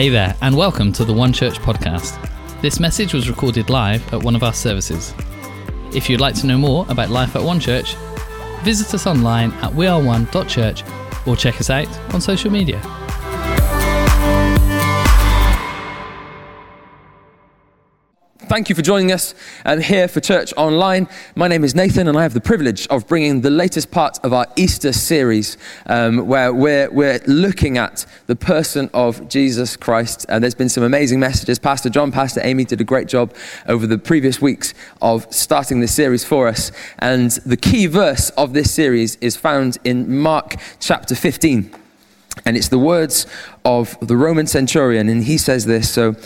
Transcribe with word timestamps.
Hey 0.00 0.08
there, 0.08 0.34
and 0.40 0.56
welcome 0.56 0.94
to 0.94 1.04
the 1.04 1.12
One 1.12 1.30
Church 1.30 1.58
podcast. 1.58 2.16
This 2.62 2.80
message 2.80 3.12
was 3.12 3.28
recorded 3.28 3.68
live 3.68 4.14
at 4.14 4.22
one 4.22 4.34
of 4.34 4.42
our 4.42 4.54
services. 4.54 5.12
If 5.92 6.08
you'd 6.08 6.22
like 6.22 6.34
to 6.36 6.46
know 6.46 6.56
more 6.56 6.86
about 6.88 7.10
life 7.10 7.36
at 7.36 7.42
One 7.42 7.60
Church, 7.60 7.96
visit 8.62 8.94
us 8.94 9.06
online 9.06 9.52
at 9.60 9.72
weareone.church 9.72 10.84
or 11.26 11.36
check 11.36 11.60
us 11.60 11.68
out 11.68 12.14
on 12.14 12.22
social 12.22 12.50
media. 12.50 12.80
Thank 18.50 18.68
you 18.68 18.74
for 18.74 18.82
joining 18.82 19.12
us 19.12 19.32
um, 19.64 19.80
here 19.80 20.08
for 20.08 20.18
Church 20.18 20.52
Online. 20.56 21.06
My 21.36 21.46
name 21.46 21.62
is 21.62 21.76
Nathan, 21.76 22.08
and 22.08 22.18
I 22.18 22.24
have 22.24 22.34
the 22.34 22.40
privilege 22.40 22.84
of 22.88 23.06
bringing 23.06 23.42
the 23.42 23.48
latest 23.48 23.92
part 23.92 24.18
of 24.24 24.32
our 24.32 24.44
Easter 24.56 24.92
series, 24.92 25.56
um, 25.86 26.26
where 26.26 26.52
we're, 26.52 26.90
we're 26.90 27.20
looking 27.28 27.78
at 27.78 28.04
the 28.26 28.34
person 28.34 28.90
of 28.92 29.28
Jesus 29.28 29.76
Christ. 29.76 30.26
And 30.28 30.42
there's 30.42 30.56
been 30.56 30.68
some 30.68 30.82
amazing 30.82 31.20
messages. 31.20 31.60
Pastor 31.60 31.90
John, 31.90 32.10
Pastor 32.10 32.40
Amy 32.42 32.64
did 32.64 32.80
a 32.80 32.84
great 32.84 33.06
job 33.06 33.32
over 33.68 33.86
the 33.86 33.98
previous 33.98 34.42
weeks 34.42 34.74
of 35.00 35.32
starting 35.32 35.78
this 35.78 35.94
series 35.94 36.24
for 36.24 36.48
us. 36.48 36.72
And 36.98 37.30
the 37.46 37.56
key 37.56 37.86
verse 37.86 38.30
of 38.30 38.52
this 38.52 38.74
series 38.74 39.14
is 39.20 39.36
found 39.36 39.78
in 39.84 40.18
Mark 40.18 40.56
chapter 40.80 41.14
15. 41.14 41.72
And 42.44 42.56
it's 42.56 42.68
the 42.68 42.80
words 42.80 43.28
of 43.64 43.96
the 44.00 44.16
Roman 44.16 44.48
centurion, 44.48 45.08
and 45.08 45.22
he 45.22 45.38
says 45.38 45.66
this. 45.66 45.88
So, 45.88 46.16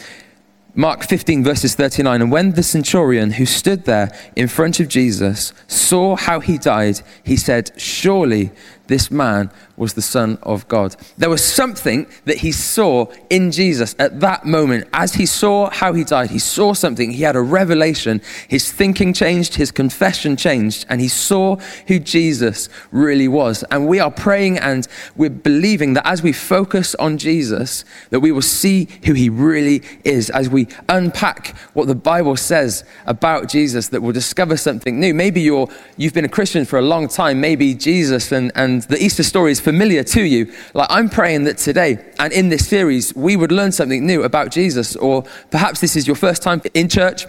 Mark 0.77 1.05
15, 1.05 1.45
verses 1.45 1.77
39. 1.77 2.21
And 2.21 2.33
when 2.33 2.53
the 2.53 2.63
centurion 2.65 3.33
who 3.33 3.47
stood 3.47 3.85
there 3.85 4.11
in 4.35 4.49
front 4.49 4.81
of 4.81 4.89
Jesus 4.89 5.53
saw 5.69 6.17
how 6.17 6.41
he 6.41 6.59
died, 6.59 7.01
he 7.23 7.37
said, 7.37 7.71
Surely 7.77 8.51
this 8.87 9.11
man 9.11 9.51
was 9.77 9.95
the 9.95 10.03
Son 10.03 10.39
of 10.43 10.69
God. 10.69 10.95
There 11.17 11.31
was 11.31 11.43
something 11.43 12.07
that 12.27 12.39
he 12.39 12.53
saw 12.53 13.07
in 13.31 13.51
Jesus 13.51 13.95
at 13.99 14.21
that 14.21 14.45
moment. 14.45 14.89
As 14.93 15.15
he 15.15 15.27
saw 15.27 15.71
how 15.71 15.93
he 15.95 16.05
died, 16.05 16.31
he 16.31 16.39
saw 16.39 16.75
something. 16.75 17.11
He 17.11 17.23
had 17.23 17.37
a 17.37 17.41
revelation. 17.41 18.21
His 18.47 18.71
thinking 18.71 19.13
changed, 19.13 19.55
his 19.55 19.71
confession 19.71 20.37
changed, 20.37 20.87
and 20.89 21.01
he 21.01 21.09
saw 21.09 21.57
who 21.89 21.99
Jesus 21.99 22.69
really 22.91 23.27
was. 23.27 23.63
And 23.71 23.89
we 23.89 24.01
are 24.01 24.11
praying 24.11 24.59
and 24.59 24.87
we're 25.17 25.31
believing 25.31 25.95
that 25.95 26.07
as 26.07 26.23
we 26.23 26.33
focus 26.33 26.95
on 26.97 27.19
Jesus, 27.19 27.85
that 28.11 28.21
we 28.21 28.33
will 28.33 28.43
see 28.43 28.89
who 29.05 29.15
he 29.15 29.29
really 29.29 29.83
is. 30.05 30.31
As 30.31 30.49
we 30.49 30.69
unpack 30.89 31.57
what 31.73 31.87
the 31.87 31.95
Bible 31.95 32.37
says 32.37 32.85
about 33.07 33.49
Jesus, 33.49 33.89
that 33.89 34.03
we'll 34.03 34.13
discover 34.13 34.57
something 34.57 35.01
new. 35.01 35.15
Maybe 35.15 35.41
you're, 35.41 35.69
you've 35.97 36.15
been 36.15 36.25
a 36.25 36.29
Christian 36.29 36.65
for 36.65 36.79
a 36.79 36.83
long 36.83 37.09
time. 37.09 37.41
Maybe 37.41 37.75
Jesus 37.75 38.33
and, 38.33 38.53
and 38.55 38.74
the 38.83 39.03
Easter 39.03 39.23
story 39.23 39.53
is 39.53 39.61
familiar 39.61 40.05
to 40.05 40.23
you, 40.23 40.53
like 40.75 40.89
I'm 40.91 41.09
praying 41.09 41.45
that 41.45 41.59
today 41.59 42.05
and 42.19 42.33
in 42.33 42.49
this 42.49 42.67
series, 42.67 43.15
we 43.15 43.37
would 43.37 43.53
learn 43.53 43.73
something 43.73 44.07
new 44.07 44.23
about 44.23 44.51
Jesus. 44.51 44.97
Or 44.97 45.25
perhaps 45.51 45.81
this 45.81 45.97
is 45.97 46.07
your 46.07 46.17
first 46.17 46.43
time 46.43 46.63
in 46.75 46.89
church 46.89 47.27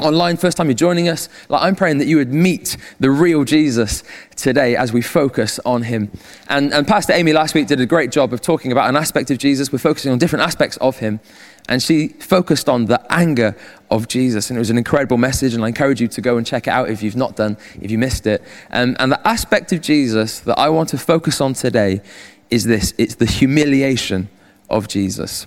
online, 0.00 0.36
first 0.36 0.56
time 0.56 0.66
you're 0.66 0.74
joining 0.74 1.08
us, 1.08 1.28
like 1.48 1.62
I'm 1.62 1.74
praying 1.74 1.98
that 1.98 2.06
you 2.06 2.18
would 2.18 2.32
meet 2.32 2.76
the 3.00 3.10
real 3.10 3.44
Jesus 3.44 4.02
today 4.36 4.76
as 4.76 4.92
we 4.92 5.00
focus 5.00 5.58
on 5.64 5.82
him. 5.82 6.10
And, 6.48 6.72
and 6.72 6.86
Pastor 6.86 7.14
Amy 7.14 7.32
last 7.32 7.54
week 7.54 7.66
did 7.66 7.80
a 7.80 7.86
great 7.86 8.10
job 8.10 8.32
of 8.32 8.40
talking 8.40 8.72
about 8.72 8.88
an 8.88 8.96
aspect 8.96 9.30
of 9.30 9.38
Jesus. 9.38 9.72
We're 9.72 9.78
focusing 9.78 10.12
on 10.12 10.18
different 10.18 10.44
aspects 10.44 10.76
of 10.78 10.98
him. 10.98 11.20
And 11.68 11.82
she 11.82 12.08
focused 12.08 12.68
on 12.68 12.84
the 12.84 13.04
anger 13.10 13.56
of 13.90 14.06
Jesus. 14.06 14.50
And 14.50 14.56
it 14.56 14.60
was 14.60 14.70
an 14.70 14.78
incredible 14.78 15.16
message. 15.16 15.54
And 15.54 15.64
I 15.64 15.68
encourage 15.68 16.00
you 16.00 16.08
to 16.08 16.20
go 16.20 16.36
and 16.36 16.46
check 16.46 16.66
it 16.66 16.70
out 16.70 16.90
if 16.90 17.02
you've 17.02 17.16
not 17.16 17.34
done, 17.34 17.56
if 17.80 17.90
you 17.90 17.98
missed 17.98 18.26
it. 18.26 18.42
Um, 18.70 18.96
and 19.00 19.10
the 19.10 19.26
aspect 19.26 19.72
of 19.72 19.80
Jesus 19.80 20.40
that 20.40 20.58
I 20.58 20.68
want 20.68 20.90
to 20.90 20.98
focus 20.98 21.40
on 21.40 21.54
today 21.54 22.02
is 22.50 22.64
this 22.64 22.94
it's 22.98 23.16
the 23.16 23.26
humiliation 23.26 24.28
of 24.70 24.86
Jesus. 24.88 25.46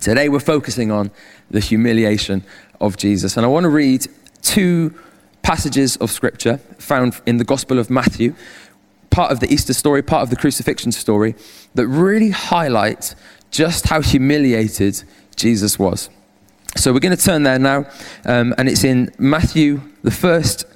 Today 0.00 0.28
we're 0.28 0.40
focusing 0.40 0.90
on 0.90 1.10
the 1.50 1.60
humiliation 1.60 2.44
of 2.80 2.96
Jesus. 2.96 3.36
And 3.36 3.44
I 3.44 3.48
want 3.48 3.64
to 3.64 3.70
read 3.70 4.06
two 4.42 4.94
passages 5.42 5.96
of 5.98 6.10
scripture 6.10 6.58
found 6.78 7.20
in 7.26 7.36
the 7.38 7.44
Gospel 7.44 7.78
of 7.78 7.90
Matthew, 7.90 8.34
part 9.10 9.32
of 9.32 9.40
the 9.40 9.52
Easter 9.52 9.72
story, 9.72 10.02
part 10.02 10.22
of 10.22 10.30
the 10.30 10.36
crucifixion 10.36 10.92
story, 10.92 11.34
that 11.74 11.86
really 11.86 12.30
highlight 12.30 13.14
just 13.50 13.88
how 13.88 14.00
humiliated 14.00 15.02
Jesus 15.36 15.78
was. 15.78 16.10
So 16.76 16.92
we're 16.92 17.00
going 17.00 17.16
to 17.16 17.22
turn 17.22 17.42
there 17.44 17.58
now, 17.58 17.86
um, 18.24 18.54
and 18.58 18.68
it's 18.68 18.84
in 18.84 19.12
Matthew, 19.18 19.80
the 20.02 20.10
first 20.10 20.66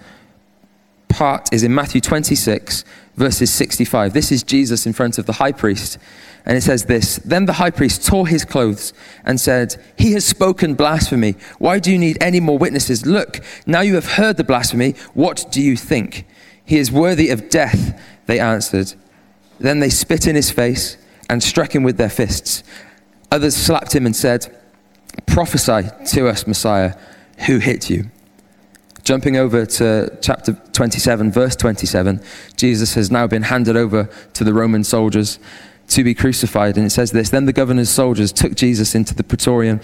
part 1.10 1.52
is 1.52 1.62
in 1.62 1.74
Matthew 1.74 2.00
26, 2.00 2.84
verses 3.16 3.52
65. 3.52 4.12
This 4.12 4.32
is 4.32 4.42
Jesus 4.42 4.86
in 4.86 4.92
front 4.92 5.18
of 5.18 5.26
the 5.26 5.34
high 5.34 5.52
priest. 5.52 5.98
And 6.46 6.56
it 6.56 6.62
says 6.62 6.86
this 6.86 7.16
Then 7.18 7.46
the 7.46 7.54
high 7.54 7.70
priest 7.70 8.06
tore 8.06 8.26
his 8.26 8.44
clothes 8.44 8.92
and 9.24 9.38
said, 9.38 9.76
He 9.98 10.12
has 10.12 10.24
spoken 10.24 10.74
blasphemy. 10.74 11.34
Why 11.58 11.78
do 11.78 11.92
you 11.92 11.98
need 11.98 12.18
any 12.20 12.40
more 12.40 12.56
witnesses? 12.56 13.04
Look, 13.04 13.40
now 13.66 13.80
you 13.80 13.94
have 13.94 14.12
heard 14.12 14.36
the 14.36 14.44
blasphemy. 14.44 14.94
What 15.12 15.44
do 15.50 15.60
you 15.60 15.76
think? 15.76 16.26
He 16.64 16.78
is 16.78 16.90
worthy 16.90 17.30
of 17.30 17.50
death, 17.50 18.00
they 18.26 18.40
answered. 18.40 18.94
Then 19.58 19.80
they 19.80 19.90
spit 19.90 20.26
in 20.26 20.36
his 20.36 20.50
face 20.50 20.96
and 21.28 21.42
struck 21.42 21.74
him 21.74 21.82
with 21.82 21.96
their 21.98 22.08
fists. 22.08 22.62
Others 23.30 23.56
slapped 23.56 23.94
him 23.94 24.06
and 24.06 24.16
said, 24.16 24.56
Prophesy 25.26 25.88
to 26.12 26.28
us, 26.28 26.46
Messiah, 26.46 26.94
who 27.46 27.58
hit 27.58 27.90
you? 27.90 28.10
Jumping 29.10 29.36
over 29.36 29.66
to 29.66 30.16
chapter 30.22 30.52
27, 30.72 31.32
verse 31.32 31.56
27, 31.56 32.22
Jesus 32.54 32.94
has 32.94 33.10
now 33.10 33.26
been 33.26 33.42
handed 33.42 33.76
over 33.76 34.08
to 34.34 34.44
the 34.44 34.54
Roman 34.54 34.84
soldiers 34.84 35.40
to 35.88 36.04
be 36.04 36.14
crucified. 36.14 36.76
And 36.76 36.86
it 36.86 36.90
says 36.90 37.10
this 37.10 37.28
Then 37.28 37.44
the 37.44 37.52
governor's 37.52 37.90
soldiers 37.90 38.30
took 38.30 38.54
Jesus 38.54 38.94
into 38.94 39.12
the 39.12 39.24
praetorium 39.24 39.80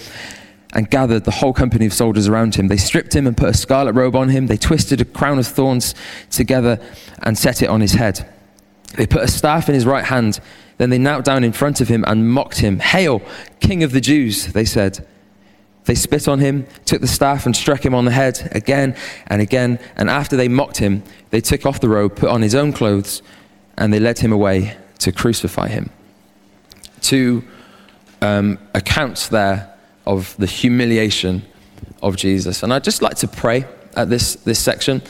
and 0.75 0.89
gathered 0.89 1.25
the 1.25 1.33
whole 1.33 1.53
company 1.53 1.87
of 1.87 1.93
soldiers 1.93 2.29
around 2.29 2.55
him. 2.55 2.69
They 2.69 2.77
stripped 2.77 3.17
him 3.17 3.27
and 3.27 3.37
put 3.37 3.49
a 3.49 3.55
scarlet 3.55 3.95
robe 3.95 4.15
on 4.15 4.29
him. 4.29 4.47
They 4.47 4.57
twisted 4.57 5.01
a 5.01 5.05
crown 5.05 5.41
of 5.41 5.49
thorns 5.49 5.97
together 6.31 6.79
and 7.19 7.37
set 7.37 7.63
it 7.63 7.69
on 7.69 7.81
his 7.81 7.95
head. 7.95 8.33
They 8.97 9.09
put 9.09 9.25
a 9.25 9.29
staff 9.29 9.69
in 9.69 9.75
his 9.75 9.87
right 9.87 10.05
hand. 10.05 10.39
Then 10.79 10.91
they 10.91 10.99
knelt 10.99 11.25
down 11.25 11.43
in 11.43 11.51
front 11.51 11.81
of 11.81 11.89
him 11.89 12.05
and 12.07 12.31
mocked 12.31 12.59
him. 12.59 12.79
Hail, 12.79 13.23
King 13.59 13.83
of 13.83 13.91
the 13.91 14.01
Jews, 14.01 14.53
they 14.53 14.65
said. 14.65 15.05
They 15.87 15.95
spit 15.95 16.29
on 16.29 16.41
him, 16.41 16.67
took 16.85 17.01
the 17.01 17.07
staff 17.07 17.47
and 17.47 17.57
struck 17.57 17.85
him 17.85 17.95
on 17.95 18.05
the 18.05 18.11
head 18.11 18.49
again 18.53 18.97
and 19.29 19.41
again. 19.41 19.79
And 19.97 20.11
after 20.11 20.37
they 20.37 20.49
mocked 20.49 20.79
him, 20.79 21.03
they 21.31 21.41
took 21.41 21.65
off 21.65 21.81
the 21.81 21.89
robe, 21.89 22.17
put 22.17 22.29
on 22.29 22.43
his 22.43 22.55
own 22.55 22.73
clothes, 22.73 23.23
and 23.79 23.93
they 23.93 24.01
led 24.01 24.19
him 24.19 24.33
away 24.33 24.77
to 24.99 25.13
crucify 25.13 25.69
him. 25.69 25.91
Two 27.01 27.45
um, 28.21 28.59
accounts 28.75 29.29
there 29.29 29.73
of 30.07 30.37
the 30.39 30.47
humiliation 30.47 31.43
of 32.03 32.17
Jesus. 32.17 32.63
And 32.63 32.73
I'd 32.73 32.85
just 32.85 33.03
like 33.03 33.17
to 33.17 33.29
pray 33.29 33.65
at 33.95 34.11
this, 34.11 34.35
this 34.37 34.59
section 34.59 35.03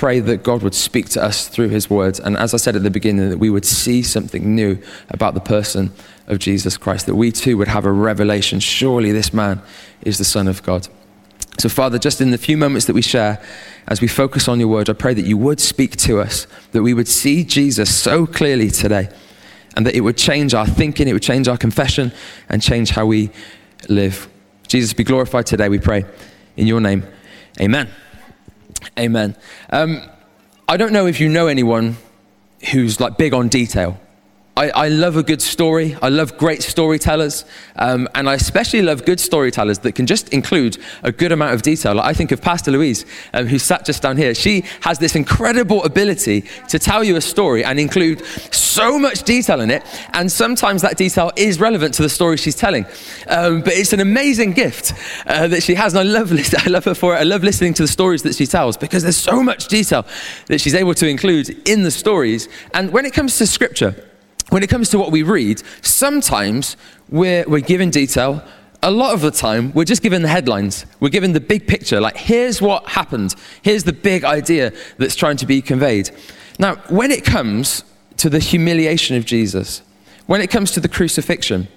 pray 0.00 0.18
that 0.18 0.42
God 0.42 0.62
would 0.62 0.74
speak 0.74 1.10
to 1.10 1.22
us 1.22 1.46
through 1.46 1.68
his 1.68 1.90
words. 1.90 2.18
And 2.18 2.34
as 2.38 2.54
I 2.54 2.56
said 2.56 2.74
at 2.74 2.82
the 2.82 2.90
beginning, 2.90 3.28
that 3.28 3.36
we 3.36 3.50
would 3.50 3.66
see 3.66 4.02
something 4.02 4.54
new 4.54 4.78
about 5.10 5.34
the 5.34 5.40
person 5.40 5.92
of 6.26 6.38
Jesus 6.38 6.78
Christ, 6.78 7.04
that 7.04 7.16
we 7.16 7.30
too 7.30 7.58
would 7.58 7.68
have 7.68 7.84
a 7.84 7.92
revelation. 7.92 8.60
Surely 8.60 9.12
this 9.12 9.34
man 9.34 9.60
is 10.00 10.16
the 10.16 10.24
Son 10.24 10.48
of 10.48 10.62
God. 10.62 10.88
So, 11.58 11.68
Father, 11.68 11.98
just 11.98 12.22
in 12.22 12.30
the 12.30 12.38
few 12.38 12.56
moments 12.56 12.86
that 12.86 12.94
we 12.94 13.02
share, 13.02 13.42
as 13.88 14.00
we 14.00 14.08
focus 14.08 14.48
on 14.48 14.58
your 14.58 14.68
word, 14.68 14.88
I 14.88 14.94
pray 14.94 15.12
that 15.12 15.26
you 15.26 15.36
would 15.36 15.60
speak 15.60 15.96
to 15.98 16.18
us, 16.18 16.46
that 16.72 16.82
we 16.82 16.94
would 16.94 17.08
see 17.08 17.44
Jesus 17.44 17.94
so 17.94 18.24
clearly 18.24 18.70
today, 18.70 19.10
and 19.76 19.84
that 19.84 19.94
it 19.94 20.00
would 20.00 20.16
change 20.16 20.54
our 20.54 20.66
thinking, 20.66 21.08
it 21.08 21.12
would 21.12 21.22
change 21.22 21.46
our 21.46 21.58
confession, 21.58 22.10
and 22.48 22.62
change 22.62 22.88
how 22.88 23.04
we 23.04 23.28
live. 23.90 24.30
Jesus, 24.66 24.94
be 24.94 25.04
glorified 25.04 25.44
today, 25.44 25.68
we 25.68 25.78
pray. 25.78 26.06
In 26.56 26.66
your 26.66 26.80
name, 26.80 27.06
amen. 27.60 27.90
Amen. 28.98 29.36
Um, 29.70 30.02
I 30.68 30.76
don't 30.76 30.92
know 30.92 31.06
if 31.06 31.20
you 31.20 31.28
know 31.28 31.46
anyone 31.46 31.96
who's 32.70 33.00
like 33.00 33.16
big 33.16 33.34
on 33.34 33.48
detail. 33.48 34.00
I, 34.60 34.68
I 34.74 34.88
love 34.88 35.16
a 35.16 35.22
good 35.22 35.40
story. 35.40 35.96
I 36.02 36.10
love 36.10 36.36
great 36.36 36.62
storytellers. 36.62 37.46
Um, 37.76 38.06
and 38.14 38.28
I 38.28 38.34
especially 38.34 38.82
love 38.82 39.06
good 39.06 39.18
storytellers 39.18 39.78
that 39.78 39.92
can 39.92 40.06
just 40.06 40.28
include 40.34 40.76
a 41.02 41.10
good 41.10 41.32
amount 41.32 41.54
of 41.54 41.62
detail. 41.62 41.94
Like 41.94 42.04
I 42.04 42.12
think 42.12 42.30
of 42.30 42.42
Pastor 42.42 42.70
Louise, 42.70 43.06
um, 43.32 43.46
who 43.46 43.58
sat 43.58 43.86
just 43.86 44.02
down 44.02 44.18
here. 44.18 44.34
She 44.34 44.64
has 44.82 44.98
this 44.98 45.16
incredible 45.16 45.82
ability 45.84 46.44
to 46.68 46.78
tell 46.78 47.02
you 47.02 47.16
a 47.16 47.22
story 47.22 47.64
and 47.64 47.80
include 47.80 48.22
so 48.52 48.98
much 48.98 49.22
detail 49.22 49.62
in 49.62 49.70
it. 49.70 49.82
And 50.12 50.30
sometimes 50.30 50.82
that 50.82 50.98
detail 50.98 51.32
is 51.36 51.58
relevant 51.58 51.94
to 51.94 52.02
the 52.02 52.10
story 52.10 52.36
she's 52.36 52.54
telling. 52.54 52.84
Um, 53.28 53.62
but 53.62 53.72
it's 53.72 53.94
an 53.94 54.00
amazing 54.00 54.52
gift 54.52 54.92
uh, 55.26 55.48
that 55.48 55.62
she 55.62 55.74
has. 55.74 55.94
And 55.94 56.06
I 56.06 56.12
love, 56.12 56.32
I 56.34 56.68
love 56.68 56.84
her 56.84 56.94
for 56.94 57.16
it. 57.16 57.18
I 57.20 57.22
love 57.22 57.42
listening 57.42 57.72
to 57.74 57.82
the 57.84 57.88
stories 57.88 58.24
that 58.24 58.34
she 58.34 58.46
tells 58.46 58.76
because 58.76 59.04
there's 59.04 59.16
so 59.16 59.42
much 59.42 59.68
detail 59.68 60.04
that 60.48 60.60
she's 60.60 60.74
able 60.74 60.92
to 60.96 61.08
include 61.08 61.66
in 61.66 61.82
the 61.82 61.90
stories. 61.90 62.46
And 62.74 62.92
when 62.92 63.06
it 63.06 63.14
comes 63.14 63.38
to 63.38 63.46
scripture, 63.46 64.09
when 64.50 64.62
it 64.62 64.68
comes 64.68 64.90
to 64.90 64.98
what 64.98 65.10
we 65.10 65.22
read, 65.22 65.62
sometimes 65.82 66.76
we're, 67.08 67.44
we're 67.48 67.60
given 67.60 67.90
detail. 67.90 68.42
A 68.82 68.90
lot 68.90 69.14
of 69.14 69.20
the 69.20 69.30
time, 69.30 69.72
we're 69.72 69.84
just 69.84 70.02
given 70.02 70.22
the 70.22 70.28
headlines. 70.28 70.86
We're 71.00 71.10
given 71.10 71.32
the 71.32 71.40
big 71.40 71.66
picture. 71.66 72.00
Like, 72.00 72.16
here's 72.16 72.60
what 72.60 72.86
happened. 72.86 73.34
Here's 73.62 73.84
the 73.84 73.92
big 73.92 74.24
idea 74.24 74.72
that's 74.98 75.14
trying 75.14 75.36
to 75.38 75.46
be 75.46 75.62
conveyed. 75.62 76.10
Now, 76.58 76.76
when 76.88 77.10
it 77.10 77.24
comes 77.24 77.84
to 78.18 78.28
the 78.28 78.38
humiliation 78.38 79.16
of 79.16 79.24
Jesus, 79.24 79.82
when 80.26 80.40
it 80.40 80.50
comes 80.50 80.72
to 80.72 80.80
the 80.80 80.88
crucifixion, 80.88 81.68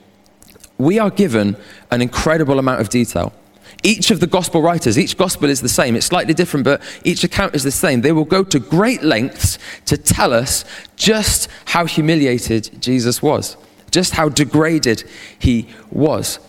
we 0.77 0.99
are 0.99 1.09
given 1.09 1.55
an 1.91 2.01
incredible 2.01 2.59
amount 2.59 2.81
of 2.81 2.89
detail. 2.89 3.33
Each 3.83 4.11
of 4.11 4.21
the 4.21 4.27
gospel 4.27 4.61
writers, 4.61 4.97
each 4.97 5.17
gospel 5.17 5.49
is 5.49 5.59
the 5.59 5.69
same. 5.69 5.95
It's 5.95 6.05
slightly 6.05 6.33
different, 6.33 6.63
but 6.63 6.81
each 7.03 7.23
account 7.25 7.53
is 7.53 7.63
the 7.63 7.71
same. 7.71 8.01
They 8.01 8.13
will 8.13 8.23
go 8.23 8.43
to 8.43 8.59
great 8.59 9.03
lengths 9.03 9.59
to 9.85 9.97
tell 9.97 10.33
us 10.33 10.63
just 10.95 11.49
how 11.65 11.85
humiliated 11.85 12.81
Jesus 12.81 13.21
was, 13.21 13.57
just 13.91 14.13
how 14.13 14.29
degraded 14.29 15.03
he 15.37 15.67
was. 15.91 16.39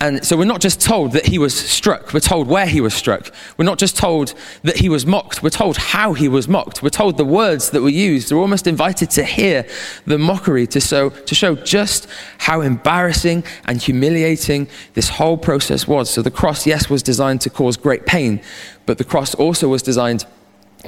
And 0.00 0.24
so 0.24 0.36
we're 0.36 0.44
not 0.44 0.60
just 0.60 0.80
told 0.80 1.12
that 1.12 1.26
he 1.26 1.38
was 1.38 1.56
struck, 1.56 2.12
we're 2.12 2.20
told 2.20 2.48
where 2.48 2.66
he 2.66 2.80
was 2.80 2.92
struck. 2.92 3.32
We're 3.56 3.64
not 3.64 3.78
just 3.78 3.96
told 3.96 4.34
that 4.62 4.76
he 4.76 4.88
was 4.88 5.06
mocked, 5.06 5.42
we're 5.42 5.50
told 5.50 5.76
how 5.76 6.12
he 6.12 6.28
was 6.28 6.48
mocked. 6.48 6.82
We're 6.82 6.90
told 6.90 7.16
the 7.16 7.24
words 7.24 7.70
that 7.70 7.80
were 7.80 7.88
used. 7.88 8.30
We're 8.30 8.40
almost 8.40 8.66
invited 8.66 9.10
to 9.10 9.24
hear 9.24 9.66
the 10.04 10.18
mockery 10.18 10.66
to 10.68 10.80
show, 10.80 11.10
to 11.10 11.34
show 11.34 11.54
just 11.54 12.08
how 12.38 12.60
embarrassing 12.60 13.44
and 13.66 13.80
humiliating 13.80 14.68
this 14.94 15.08
whole 15.10 15.38
process 15.38 15.86
was. 15.86 16.10
So 16.10 16.22
the 16.22 16.30
cross, 16.30 16.66
yes, 16.66 16.90
was 16.90 17.02
designed 17.02 17.40
to 17.42 17.50
cause 17.50 17.76
great 17.76 18.04
pain, 18.04 18.42
but 18.86 18.98
the 18.98 19.04
cross 19.04 19.34
also 19.36 19.68
was 19.68 19.82
designed 19.82 20.26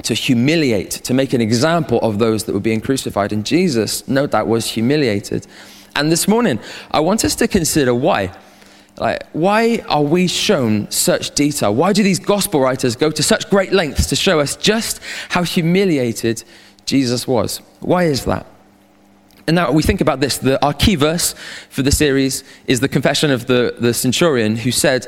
to 0.03 0.13
humiliate, 0.13 0.91
to 0.91 1.13
make 1.13 1.33
an 1.33 1.41
example 1.41 1.99
of 2.01 2.19
those 2.19 2.43
that 2.43 2.53
were 2.53 2.59
being 2.59 2.81
crucified. 2.81 3.31
And 3.31 3.45
Jesus, 3.45 4.07
no 4.07 4.27
doubt, 4.27 4.47
was 4.47 4.67
humiliated. 4.67 5.47
And 5.95 6.11
this 6.11 6.27
morning, 6.27 6.59
I 6.91 6.99
want 6.99 7.25
us 7.25 7.33
to 7.35 7.47
consider 7.47 7.95
why. 7.95 8.31
Like, 8.97 9.27
why 9.31 9.83
are 9.87 10.01
we 10.01 10.27
shown 10.27 10.89
such 10.89 11.35
detail? 11.35 11.73
Why 11.73 11.93
do 11.93 12.01
these 12.01 12.19
gospel 12.19 12.59
writers 12.59 12.95
go 12.95 13.11
to 13.11 13.21
such 13.21 13.49
great 13.49 13.71
lengths 13.71 14.07
to 14.07 14.15
show 14.15 14.39
us 14.39 14.55
just 14.55 14.99
how 15.29 15.43
humiliated 15.43 16.43
Jesus 16.85 17.27
was? 17.27 17.57
Why 17.79 18.05
is 18.05 18.25
that? 18.25 18.47
And 19.45 19.55
now 19.55 19.71
we 19.71 19.83
think 19.83 20.01
about 20.01 20.19
this. 20.19 20.39
The, 20.39 20.63
our 20.65 20.73
key 20.73 20.95
verse 20.95 21.35
for 21.69 21.83
the 21.83 21.91
series 21.91 22.43
is 22.65 22.79
the 22.79 22.89
confession 22.89 23.31
of 23.31 23.45
the, 23.45 23.75
the 23.79 23.93
centurion 23.93 24.57
who 24.57 24.71
said, 24.71 25.07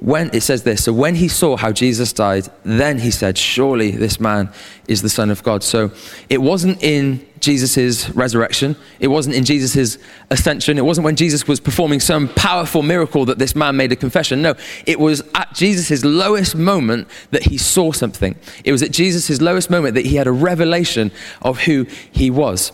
when 0.00 0.30
it 0.34 0.42
says 0.42 0.62
this, 0.62 0.84
so 0.84 0.92
when 0.92 1.14
he 1.14 1.28
saw 1.28 1.56
how 1.56 1.72
Jesus 1.72 2.12
died, 2.12 2.48
then 2.64 2.98
he 2.98 3.10
said, 3.10 3.36
Surely 3.36 3.90
this 3.90 4.18
man 4.18 4.50
is 4.88 5.02
the 5.02 5.08
Son 5.08 5.30
of 5.30 5.42
God. 5.42 5.62
So 5.62 5.92
it 6.28 6.40
wasn't 6.40 6.82
in 6.82 7.26
Jesus' 7.40 8.10
resurrection, 8.10 8.76
it 9.00 9.08
wasn't 9.08 9.34
in 9.34 9.44
Jesus' 9.44 9.98
ascension, 10.30 10.78
it 10.78 10.84
wasn't 10.84 11.04
when 11.04 11.16
Jesus 11.16 11.48
was 11.48 11.58
performing 11.58 11.98
some 11.98 12.28
powerful 12.28 12.82
miracle 12.82 13.24
that 13.24 13.38
this 13.38 13.56
man 13.56 13.76
made 13.76 13.92
a 13.92 13.96
confession. 13.96 14.42
No, 14.42 14.54
it 14.86 15.00
was 15.00 15.22
at 15.34 15.54
Jesus' 15.54 16.04
lowest 16.04 16.54
moment 16.54 17.08
that 17.30 17.44
he 17.44 17.56
saw 17.56 17.92
something. 17.92 18.36
It 18.64 18.72
was 18.72 18.82
at 18.82 18.90
Jesus' 18.90 19.40
lowest 19.40 19.70
moment 19.70 19.94
that 19.94 20.06
he 20.06 20.16
had 20.16 20.26
a 20.26 20.32
revelation 20.32 21.10
of 21.42 21.60
who 21.60 21.86
he 22.12 22.30
was. 22.30 22.72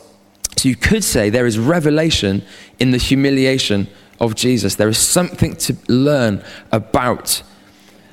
So 0.56 0.68
you 0.68 0.76
could 0.76 1.04
say 1.04 1.30
there 1.30 1.46
is 1.46 1.58
revelation 1.58 2.42
in 2.78 2.90
the 2.90 2.98
humiliation 2.98 3.88
of 4.20 4.34
Jesus. 4.34 4.74
There 4.74 4.88
is 4.88 4.98
something 4.98 5.54
to 5.56 5.76
learn 5.88 6.42
about. 6.72 7.42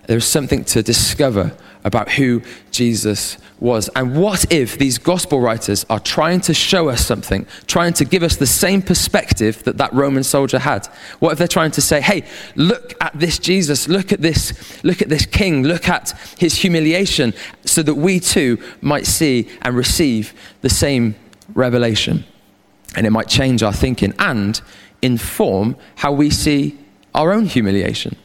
There 0.07 0.17
is 0.17 0.25
something 0.25 0.65
to 0.65 0.83
discover 0.83 1.55
about 1.83 2.11
who 2.11 2.41
Jesus 2.71 3.37
was. 3.59 3.89
And 3.95 4.15
what 4.15 4.51
if 4.51 4.77
these 4.77 4.97
gospel 4.97 5.39
writers 5.39 5.85
are 5.89 5.99
trying 5.99 6.41
to 6.41 6.53
show 6.53 6.89
us 6.89 7.05
something, 7.05 7.45
trying 7.67 7.93
to 7.93 8.05
give 8.05 8.23
us 8.23 8.35
the 8.35 8.45
same 8.45 8.81
perspective 8.81 9.63
that 9.63 9.77
that 9.77 9.93
Roman 9.93 10.23
soldier 10.23 10.59
had? 10.59 10.87
What 11.19 11.31
if 11.31 11.37
they're 11.37 11.47
trying 11.47 11.71
to 11.71 11.81
say, 11.81 12.01
"Hey, 12.01 12.23
look 12.55 12.93
at 13.01 13.17
this 13.17 13.39
Jesus, 13.39 13.87
look 13.87 14.11
at 14.11 14.21
this, 14.21 14.53
look 14.83 15.01
at 15.01 15.09
this 15.09 15.25
king, 15.25 15.63
look 15.63 15.87
at 15.89 16.13
his 16.37 16.55
humiliation 16.55 17.33
so 17.65 17.83
that 17.83 17.95
we 17.95 18.19
too 18.19 18.57
might 18.81 19.07
see 19.07 19.47
and 19.61 19.75
receive 19.75 20.33
the 20.61 20.69
same 20.69 21.15
revelation." 21.53 22.25
And 22.95 23.07
it 23.07 23.11
might 23.11 23.27
change 23.27 23.63
our 23.63 23.73
thinking 23.73 24.13
and 24.19 24.59
inform 25.01 25.75
how 25.95 26.11
we 26.11 26.29
see 26.29 26.77
our 27.13 27.33
own 27.33 27.45
humiliation. 27.45 28.15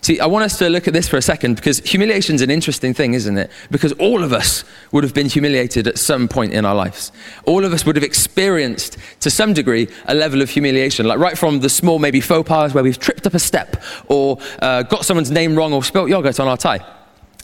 See, 0.00 0.20
I 0.20 0.26
want 0.26 0.44
us 0.44 0.58
to 0.58 0.68
look 0.68 0.86
at 0.86 0.94
this 0.94 1.08
for 1.08 1.16
a 1.16 1.22
second 1.22 1.56
because 1.56 1.80
humiliation 1.80 2.34
is 2.34 2.42
an 2.42 2.50
interesting 2.50 2.94
thing, 2.94 3.14
isn't 3.14 3.36
it? 3.36 3.50
Because 3.70 3.92
all 3.94 4.22
of 4.22 4.32
us 4.32 4.64
would 4.92 5.04
have 5.04 5.14
been 5.14 5.28
humiliated 5.28 5.86
at 5.86 5.98
some 5.98 6.28
point 6.28 6.52
in 6.52 6.64
our 6.64 6.74
lives. 6.74 7.12
All 7.44 7.64
of 7.64 7.72
us 7.72 7.84
would 7.84 7.96
have 7.96 8.04
experienced, 8.04 8.98
to 9.20 9.30
some 9.30 9.52
degree, 9.52 9.88
a 10.06 10.14
level 10.14 10.42
of 10.42 10.50
humiliation. 10.50 11.06
Like 11.06 11.18
right 11.18 11.36
from 11.36 11.60
the 11.60 11.68
small, 11.68 11.98
maybe 11.98 12.20
faux 12.20 12.48
pas 12.48 12.74
where 12.74 12.84
we've 12.84 12.98
tripped 12.98 13.26
up 13.26 13.34
a 13.34 13.38
step 13.38 13.82
or 14.08 14.38
uh, 14.60 14.82
got 14.82 15.04
someone's 15.04 15.30
name 15.30 15.56
wrong 15.56 15.72
or 15.72 15.82
spilt 15.82 16.08
yogurt 16.08 16.38
on 16.40 16.48
our 16.48 16.56
tie 16.56 16.84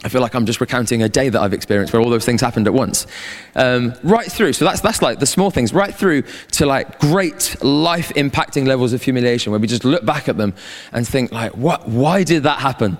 I 0.04 0.08
feel 0.08 0.20
like 0.20 0.34
I'm 0.34 0.46
just 0.46 0.60
recounting 0.60 1.02
a 1.02 1.08
day 1.08 1.28
that 1.28 1.40
I've 1.40 1.52
experienced 1.52 1.92
where 1.92 2.02
all 2.02 2.10
those 2.10 2.24
things 2.24 2.40
happened 2.40 2.66
at 2.66 2.74
once. 2.74 3.06
Um, 3.54 3.94
right 4.02 4.30
through, 4.30 4.52
so 4.54 4.64
that's, 4.64 4.80
that's 4.80 5.00
like 5.00 5.20
the 5.20 5.26
small 5.26 5.50
things, 5.50 5.72
right 5.72 5.94
through 5.94 6.22
to 6.52 6.66
like 6.66 6.98
great 6.98 7.62
life 7.62 8.12
impacting 8.14 8.66
levels 8.66 8.92
of 8.92 9.02
humiliation 9.02 9.52
where 9.52 9.60
we 9.60 9.68
just 9.68 9.84
look 9.84 10.04
back 10.04 10.28
at 10.28 10.36
them 10.36 10.54
and 10.92 11.06
think, 11.06 11.30
like, 11.30 11.56
what, 11.56 11.88
why 11.88 12.24
did 12.24 12.42
that 12.42 12.58
happen? 12.58 12.98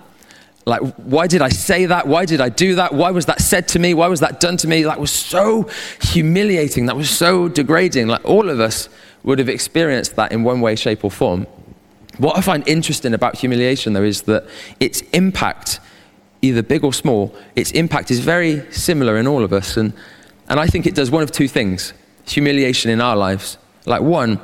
Like, 0.64 0.80
why 0.94 1.26
did 1.26 1.42
I 1.42 1.48
say 1.48 1.86
that? 1.86 2.06
Why 2.06 2.24
did 2.24 2.40
I 2.40 2.48
do 2.48 2.76
that? 2.76 2.94
Why 2.94 3.10
was 3.10 3.26
that 3.26 3.40
said 3.40 3.66
to 3.68 3.80
me? 3.80 3.94
Why 3.94 4.06
was 4.06 4.20
that 4.20 4.38
done 4.38 4.56
to 4.58 4.68
me? 4.68 4.84
That 4.84 5.00
was 5.00 5.10
so 5.10 5.68
humiliating. 6.00 6.86
That 6.86 6.96
was 6.96 7.10
so 7.10 7.48
degrading. 7.48 8.06
Like, 8.06 8.24
all 8.24 8.48
of 8.48 8.60
us 8.60 8.88
would 9.24 9.40
have 9.40 9.48
experienced 9.48 10.14
that 10.14 10.30
in 10.30 10.44
one 10.44 10.60
way, 10.60 10.76
shape, 10.76 11.04
or 11.04 11.10
form. 11.10 11.48
What 12.18 12.38
I 12.38 12.42
find 12.42 12.66
interesting 12.68 13.12
about 13.12 13.38
humiliation, 13.38 13.92
though, 13.92 14.04
is 14.04 14.22
that 14.22 14.46
its 14.78 15.00
impact 15.12 15.80
either 16.42 16.62
big 16.62 16.84
or 16.84 16.92
small, 16.92 17.34
its 17.56 17.70
impact 17.70 18.10
is 18.10 18.18
very 18.18 18.70
similar 18.72 19.16
in 19.16 19.26
all 19.26 19.44
of 19.44 19.52
us. 19.52 19.76
And, 19.76 19.92
and 20.48 20.60
I 20.60 20.66
think 20.66 20.86
it 20.86 20.94
does 20.94 21.10
one 21.10 21.22
of 21.22 21.32
two 21.32 21.48
things 21.48 21.94
humiliation 22.26 22.90
in 22.90 23.00
our 23.00 23.16
lives. 23.16 23.58
Like, 23.86 24.02
one, 24.02 24.40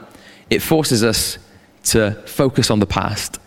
it 0.51 0.63
forces 0.63 1.05
us 1.05 1.39
to 1.85 2.13
focus 2.27 2.71
on 2.71 2.81
the 2.81 2.87
past. 2.87 3.39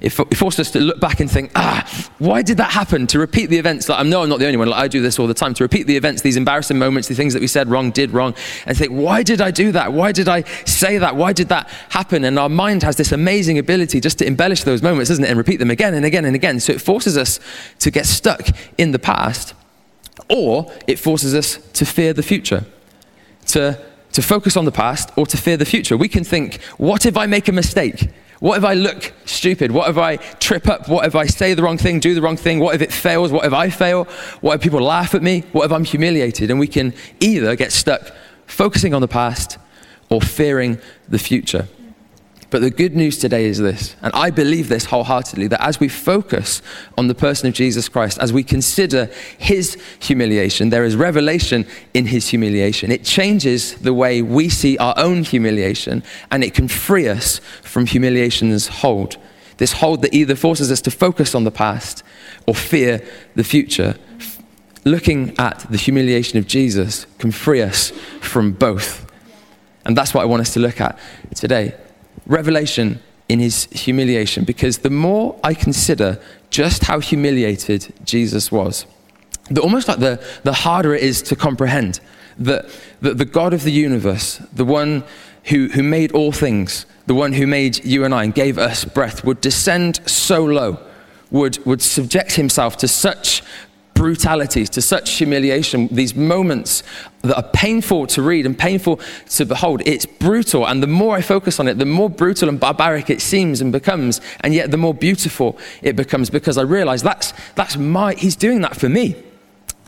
It, 0.00 0.16
it 0.16 0.36
forces 0.36 0.68
us 0.68 0.70
to 0.72 0.80
look 0.80 1.00
back 1.00 1.18
and 1.18 1.28
think, 1.28 1.50
ah, 1.56 2.10
why 2.18 2.42
did 2.42 2.58
that 2.58 2.70
happen? 2.70 3.08
To 3.08 3.18
repeat 3.18 3.46
the 3.46 3.58
events. 3.58 3.88
Like, 3.88 3.98
I 3.98 4.02
know 4.04 4.22
I'm 4.22 4.28
not 4.28 4.38
the 4.38 4.46
only 4.46 4.56
one. 4.56 4.68
Like, 4.68 4.80
I 4.80 4.88
do 4.88 5.02
this 5.02 5.18
all 5.18 5.26
the 5.26 5.34
time. 5.34 5.54
To 5.54 5.64
repeat 5.64 5.88
the 5.88 5.96
events, 5.96 6.22
these 6.22 6.36
embarrassing 6.36 6.78
moments, 6.78 7.08
the 7.08 7.16
things 7.16 7.32
that 7.34 7.40
we 7.40 7.48
said 7.48 7.68
wrong, 7.68 7.90
did 7.90 8.12
wrong, 8.12 8.34
and 8.66 8.78
think, 8.78 8.92
why 8.92 9.24
did 9.24 9.40
I 9.40 9.50
do 9.50 9.72
that? 9.72 9.92
Why 9.92 10.12
did 10.12 10.28
I 10.28 10.42
say 10.64 10.98
that? 10.98 11.16
Why 11.16 11.32
did 11.32 11.48
that 11.48 11.68
happen? 11.88 12.24
And 12.24 12.38
our 12.38 12.48
mind 12.48 12.84
has 12.84 12.94
this 12.94 13.10
amazing 13.10 13.58
ability 13.58 14.00
just 14.00 14.18
to 14.18 14.26
embellish 14.26 14.62
those 14.62 14.82
moments, 14.82 15.08
doesn't 15.08 15.24
it? 15.24 15.30
And 15.30 15.36
repeat 15.36 15.56
them 15.56 15.70
again 15.70 15.94
and 15.94 16.04
again 16.04 16.24
and 16.24 16.36
again. 16.36 16.60
So 16.60 16.72
it 16.72 16.80
forces 16.80 17.16
us 17.16 17.40
to 17.80 17.90
get 17.90 18.06
stuck 18.06 18.48
in 18.76 18.92
the 18.92 19.00
past, 19.00 19.54
or 20.30 20.72
it 20.86 21.00
forces 21.00 21.34
us 21.34 21.58
to 21.72 21.84
fear 21.84 22.12
the 22.12 22.22
future. 22.22 22.64
To 23.48 23.78
to 24.12 24.22
focus 24.22 24.56
on 24.56 24.64
the 24.64 24.72
past 24.72 25.10
or 25.16 25.26
to 25.26 25.36
fear 25.36 25.56
the 25.56 25.64
future. 25.64 25.96
We 25.96 26.08
can 26.08 26.24
think, 26.24 26.62
what 26.78 27.04
if 27.06 27.16
I 27.16 27.26
make 27.26 27.46
a 27.46 27.52
mistake? 27.52 28.08
What 28.40 28.58
if 28.58 28.64
I 28.64 28.74
look 28.74 29.12
stupid? 29.24 29.72
What 29.72 29.90
if 29.90 29.98
I 29.98 30.16
trip 30.16 30.68
up? 30.68 30.88
What 30.88 31.06
if 31.06 31.16
I 31.16 31.26
say 31.26 31.54
the 31.54 31.62
wrong 31.62 31.78
thing, 31.78 31.98
do 31.98 32.14
the 32.14 32.22
wrong 32.22 32.36
thing? 32.36 32.60
What 32.60 32.74
if 32.74 32.82
it 32.82 32.92
fails? 32.92 33.32
What 33.32 33.44
if 33.44 33.52
I 33.52 33.68
fail? 33.68 34.04
What 34.40 34.54
if 34.54 34.60
people 34.60 34.80
laugh 34.80 35.14
at 35.14 35.22
me? 35.22 35.44
What 35.52 35.64
if 35.64 35.72
I'm 35.72 35.84
humiliated? 35.84 36.50
And 36.50 36.60
we 36.60 36.68
can 36.68 36.94
either 37.20 37.56
get 37.56 37.72
stuck 37.72 38.12
focusing 38.46 38.94
on 38.94 39.00
the 39.00 39.08
past 39.08 39.58
or 40.08 40.20
fearing 40.20 40.78
the 41.08 41.18
future. 41.18 41.68
But 42.50 42.62
the 42.62 42.70
good 42.70 42.96
news 42.96 43.18
today 43.18 43.44
is 43.44 43.58
this, 43.58 43.94
and 44.00 44.10
I 44.14 44.30
believe 44.30 44.68
this 44.68 44.86
wholeheartedly, 44.86 45.48
that 45.48 45.62
as 45.62 45.78
we 45.78 45.88
focus 45.88 46.62
on 46.96 47.06
the 47.06 47.14
person 47.14 47.46
of 47.46 47.52
Jesus 47.52 47.90
Christ, 47.90 48.18
as 48.18 48.32
we 48.32 48.42
consider 48.42 49.10
his 49.36 49.76
humiliation, 50.00 50.70
there 50.70 50.84
is 50.84 50.96
revelation 50.96 51.66
in 51.92 52.06
his 52.06 52.28
humiliation. 52.28 52.90
It 52.90 53.04
changes 53.04 53.74
the 53.74 53.92
way 53.92 54.22
we 54.22 54.48
see 54.48 54.78
our 54.78 54.94
own 54.96 55.24
humiliation, 55.24 56.02
and 56.30 56.42
it 56.42 56.54
can 56.54 56.68
free 56.68 57.06
us 57.06 57.38
from 57.62 57.84
humiliation's 57.84 58.68
hold. 58.68 59.18
This 59.58 59.72
hold 59.72 60.00
that 60.00 60.14
either 60.14 60.34
forces 60.34 60.72
us 60.72 60.80
to 60.82 60.90
focus 60.90 61.34
on 61.34 61.44
the 61.44 61.50
past 61.50 62.02
or 62.46 62.54
fear 62.54 63.06
the 63.34 63.44
future. 63.44 63.96
Looking 64.86 65.38
at 65.38 65.66
the 65.70 65.76
humiliation 65.76 66.38
of 66.38 66.46
Jesus 66.46 67.04
can 67.18 67.30
free 67.30 67.60
us 67.60 67.90
from 68.22 68.52
both. 68.52 69.04
And 69.84 69.94
that's 69.94 70.14
what 70.14 70.22
I 70.22 70.24
want 70.24 70.40
us 70.40 70.54
to 70.54 70.60
look 70.60 70.80
at 70.80 70.98
today 71.34 71.74
revelation 72.28 73.00
in 73.28 73.40
his 73.40 73.64
humiliation. 73.72 74.44
Because 74.44 74.78
the 74.78 74.90
more 74.90 75.38
I 75.42 75.54
consider 75.54 76.20
just 76.50 76.84
how 76.84 77.00
humiliated 77.00 77.92
Jesus 78.04 78.52
was, 78.52 78.86
the 79.50 79.60
almost 79.60 79.88
like 79.88 79.98
the, 79.98 80.22
the 80.44 80.52
harder 80.52 80.94
it 80.94 81.02
is 81.02 81.22
to 81.22 81.36
comprehend 81.36 82.00
that, 82.38 82.66
that 83.00 83.18
the 83.18 83.24
God 83.24 83.52
of 83.52 83.64
the 83.64 83.72
universe, 83.72 84.38
the 84.52 84.64
one 84.64 85.04
who, 85.44 85.68
who 85.68 85.82
made 85.82 86.12
all 86.12 86.32
things, 86.32 86.86
the 87.06 87.14
one 87.14 87.32
who 87.32 87.46
made 87.46 87.84
you 87.84 88.04
and 88.04 88.14
I 88.14 88.24
and 88.24 88.34
gave 88.34 88.58
us 88.58 88.84
breath, 88.84 89.24
would 89.24 89.40
descend 89.40 90.00
so 90.08 90.44
low, 90.44 90.78
would, 91.30 91.64
would 91.66 91.82
subject 91.82 92.32
himself 92.32 92.76
to 92.78 92.88
such 92.88 93.42
brutalities, 93.98 94.70
to 94.70 94.80
such 94.80 95.10
humiliation, 95.14 95.88
these 95.88 96.14
moments 96.14 96.84
that 97.22 97.36
are 97.36 97.50
painful 97.50 98.06
to 98.06 98.22
read 98.22 98.46
and 98.46 98.56
painful 98.56 99.00
to 99.28 99.44
behold. 99.44 99.82
It's 99.84 100.06
brutal. 100.06 100.68
And 100.68 100.80
the 100.80 100.86
more 100.86 101.16
I 101.16 101.20
focus 101.20 101.58
on 101.58 101.66
it, 101.66 101.78
the 101.78 101.84
more 101.84 102.08
brutal 102.08 102.48
and 102.48 102.60
barbaric 102.60 103.10
it 103.10 103.20
seems 103.20 103.60
and 103.60 103.72
becomes. 103.72 104.20
And 104.42 104.54
yet 104.54 104.70
the 104.70 104.76
more 104.76 104.94
beautiful 104.94 105.58
it 105.82 105.96
becomes 105.96 106.30
because 106.30 106.56
I 106.58 106.62
realize 106.62 107.02
that's, 107.02 107.34
that's 107.56 107.76
my, 107.76 108.14
he's 108.14 108.36
doing 108.36 108.60
that 108.60 108.76
for 108.76 108.88
me. 108.88 109.16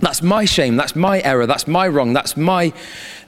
That's 0.00 0.22
my 0.22 0.44
shame. 0.44 0.74
That's 0.74 0.96
my 0.96 1.20
error. 1.20 1.46
That's 1.46 1.68
my 1.68 1.86
wrong. 1.86 2.12
That's 2.12 2.36
my 2.36 2.72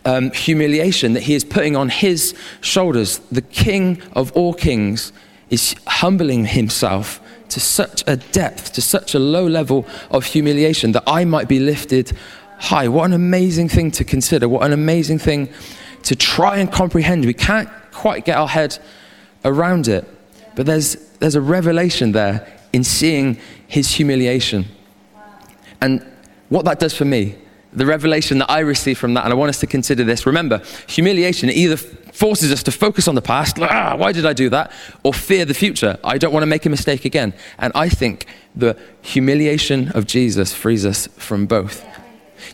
um, 0.05 0.33
humiliation 0.33 1.13
that 1.13 1.23
he 1.23 1.35
is 1.35 1.45
putting 1.45 1.77
on 1.77 1.91
his 1.91 2.35
shoulders. 2.61 3.19
The 3.31 3.43
King 3.43 4.03
of 4.15 4.33
all 4.33 4.53
kings 4.53 5.13
is 5.53 5.77
humbling 5.87 6.47
himself 6.47 7.21
to 7.51 7.61
such 7.61 8.03
a 8.07 8.17
depth, 8.17 8.73
to 8.73 8.81
such 8.81 9.15
a 9.15 9.19
low 9.19 9.47
level 9.47 9.87
of 10.11 10.25
humiliation 10.25 10.93
that 10.93 11.05
I 11.07 11.27
might 11.27 11.47
be 11.47 11.61
lifted 11.61 12.13
high. 12.59 12.89
What 12.89 13.05
an 13.05 13.13
amazing 13.13 13.69
thing 13.69 13.91
to 13.93 14.05
consider. 14.05 14.49
What 14.49 14.65
an 14.65 14.73
amazing 14.73 15.19
thing 15.19 15.51
to 16.05 16.17
try 16.17 16.57
and 16.57 16.73
comprehend. 16.73 17.27
We 17.27 17.35
can't 17.35 17.69
quite 17.93 18.25
get 18.25 18.39
our 18.39 18.49
head 18.49 18.79
around 19.45 19.89
it. 19.89 20.09
But 20.55 20.65
there's, 20.65 20.95
there's 21.19 21.35
a 21.35 21.41
revelation 21.41 22.13
there 22.13 22.47
in 22.73 22.83
seeing 22.83 23.39
his 23.67 23.93
humiliation. 23.93 24.65
And 25.83 26.07
what 26.49 26.65
that 26.65 26.79
does 26.79 26.95
for 26.95 27.05
me, 27.05 27.37
the 27.75 27.85
revelation 27.85 28.39
that 28.39 28.51
I 28.51 28.61
receive 28.61 28.97
from 28.97 29.13
that, 29.15 29.25
and 29.25 29.33
I 29.33 29.37
want 29.37 29.51
us 29.51 29.61
to 29.61 29.67
consider 29.67 30.05
this. 30.05 30.25
Remember, 30.25 30.63
humiliation 30.89 31.51
either 31.51 31.77
forces 32.13 32.53
us 32.53 32.63
to 32.65 32.71
focus 32.71 33.09
on 33.09 33.15
the 33.15 33.23
past, 33.23 33.59
like, 33.59 33.71
ah, 33.71 33.97
why 33.97 34.13
did 34.13 34.27
I 34.27 34.33
do 34.33 34.49
that? 34.51 34.71
Or 35.03 35.13
fear 35.13 35.45
the 35.45 35.55
future, 35.55 35.99
I 36.05 36.19
don't 36.19 36.33
want 36.33 36.43
to 36.43 36.47
make 36.47 36.67
a 36.67 36.71
mistake 36.71 37.05
again. 37.05 37.35
And 37.59 37.73
I 37.75 37.89
think 37.89 38.27
the 38.55 38.79
humiliation 39.01 39.89
of 39.93 40.07
Jesus 40.07 40.53
frees 40.53 40.87
us 40.87 41.07
from 41.17 41.47
both. 41.47 41.85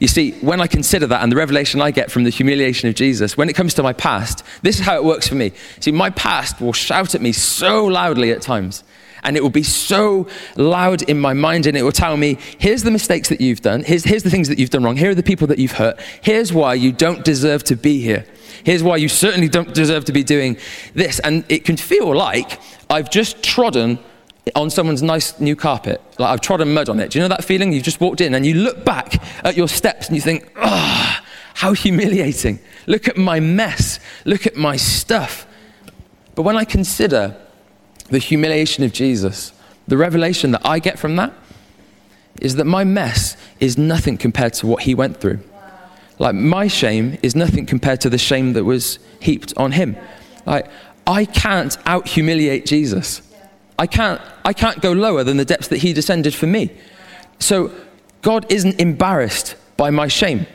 You 0.00 0.08
see, 0.08 0.32
when 0.40 0.60
I 0.60 0.66
consider 0.66 1.06
that 1.08 1.22
and 1.22 1.32
the 1.32 1.36
revelation 1.36 1.80
I 1.80 1.90
get 1.90 2.10
from 2.10 2.24
the 2.24 2.30
humiliation 2.30 2.88
of 2.88 2.94
Jesus, 2.94 3.36
when 3.36 3.48
it 3.48 3.54
comes 3.54 3.74
to 3.74 3.82
my 3.82 3.92
past, 3.92 4.44
this 4.62 4.78
is 4.78 4.86
how 4.86 4.96
it 4.96 5.04
works 5.04 5.26
for 5.26 5.34
me. 5.34 5.52
See, 5.80 5.92
my 5.92 6.10
past 6.10 6.60
will 6.60 6.72
shout 6.72 7.14
at 7.14 7.20
me 7.20 7.32
so 7.32 7.84
loudly 7.86 8.30
at 8.30 8.42
times 8.42 8.84
and 9.24 9.36
it 9.36 9.42
will 9.42 9.50
be 9.50 9.62
so 9.62 10.28
loud 10.56 11.02
in 11.02 11.18
my 11.18 11.34
mind 11.34 11.66
and 11.66 11.76
it 11.76 11.82
will 11.82 11.92
tell 11.92 12.16
me 12.16 12.38
here's 12.58 12.82
the 12.84 12.90
mistakes 12.90 13.28
that 13.28 13.40
you've 13.40 13.60
done 13.60 13.82
here's, 13.82 14.04
here's 14.04 14.22
the 14.22 14.30
things 14.30 14.48
that 14.48 14.58
you've 14.58 14.70
done 14.70 14.84
wrong 14.84 14.96
here 14.96 15.10
are 15.10 15.14
the 15.14 15.22
people 15.22 15.46
that 15.46 15.58
you've 15.58 15.72
hurt 15.72 15.98
here's 16.22 16.52
why 16.52 16.72
you 16.74 16.92
don't 16.92 17.24
deserve 17.24 17.64
to 17.64 17.74
be 17.74 18.00
here 18.00 18.24
here's 18.64 18.82
why 18.82 18.96
you 18.96 19.08
certainly 19.08 19.48
don't 19.48 19.74
deserve 19.74 20.04
to 20.06 20.12
be 20.12 20.22
doing 20.22 20.56
this. 20.94 21.18
And 21.20 21.44
it 21.48 21.64
can 21.64 21.76
feel 21.76 22.14
like 22.14 22.60
i've 22.90 23.10
just 23.10 23.42
trodden 23.42 23.98
on 24.56 24.70
someone's 24.70 25.02
nice 25.02 25.38
new 25.40 25.56
carpet. 25.56 26.00
Like 26.18 26.30
i've 26.30 26.40
trodden 26.40 26.72
mud 26.72 26.88
on 26.88 27.00
it. 27.00 27.10
Do 27.10 27.18
you 27.18 27.22
know 27.22 27.28
that 27.28 27.44
feeling? 27.44 27.72
You've 27.72 27.84
just 27.84 28.00
walked 28.00 28.20
in 28.20 28.34
and 28.34 28.46
you 28.46 28.54
look 28.54 28.84
back 28.84 29.22
at 29.44 29.56
your 29.56 29.68
steps 29.68 30.08
and 30.08 30.16
you 30.16 30.22
think 30.22 30.50
ah 30.56 31.20
oh, 31.20 31.26
how 31.54 31.72
humiliating. 31.72 32.60
Look 32.86 33.08
at 33.08 33.16
my 33.16 33.40
mess. 33.40 34.00
Look 34.24 34.46
at 34.46 34.56
my 34.56 34.76
stuff. 34.76 35.46
But 36.34 36.42
when 36.42 36.56
i 36.56 36.64
consider 36.64 37.36
the 38.10 38.18
humiliation 38.18 38.84
of 38.84 38.92
Jesus, 38.92 39.52
the 39.88 39.96
revelation 39.96 40.52
that 40.52 40.62
I 40.64 40.78
get 40.78 40.98
from 40.98 41.16
that 41.16 41.32
is 42.40 42.56
that 42.56 42.64
my 42.64 42.84
mess 42.84 43.36
is 43.58 43.76
nothing 43.76 44.16
compared 44.16 44.54
to 44.54 44.66
what 44.66 44.82
he 44.82 44.94
went 44.94 45.20
through. 45.20 45.40
Like, 46.18 46.34
my 46.34 46.66
shame 46.66 47.18
is 47.22 47.36
nothing 47.36 47.66
compared 47.66 48.00
to 48.02 48.10
the 48.10 48.18
shame 48.18 48.52
that 48.54 48.64
was 48.64 48.98
heaped 49.20 49.52
on 49.56 49.72
him. 49.72 49.96
Like, 50.46 50.68
I 51.06 51.24
can't 51.24 51.76
out 51.86 52.08
humiliate 52.08 52.66
Jesus. 52.66 53.22
I 53.78 53.86
can't, 53.86 54.20
I 54.44 54.52
can't 54.52 54.80
go 54.80 54.92
lower 54.92 55.22
than 55.22 55.36
the 55.36 55.44
depths 55.44 55.68
that 55.68 55.78
he 55.78 55.92
descended 55.92 56.34
for 56.34 56.46
me. 56.46 56.70
So, 57.38 57.70
God 58.22 58.50
isn't 58.50 58.80
embarrassed 58.80 59.54
by 59.76 59.90
my 59.90 60.08
shame. 60.08 60.46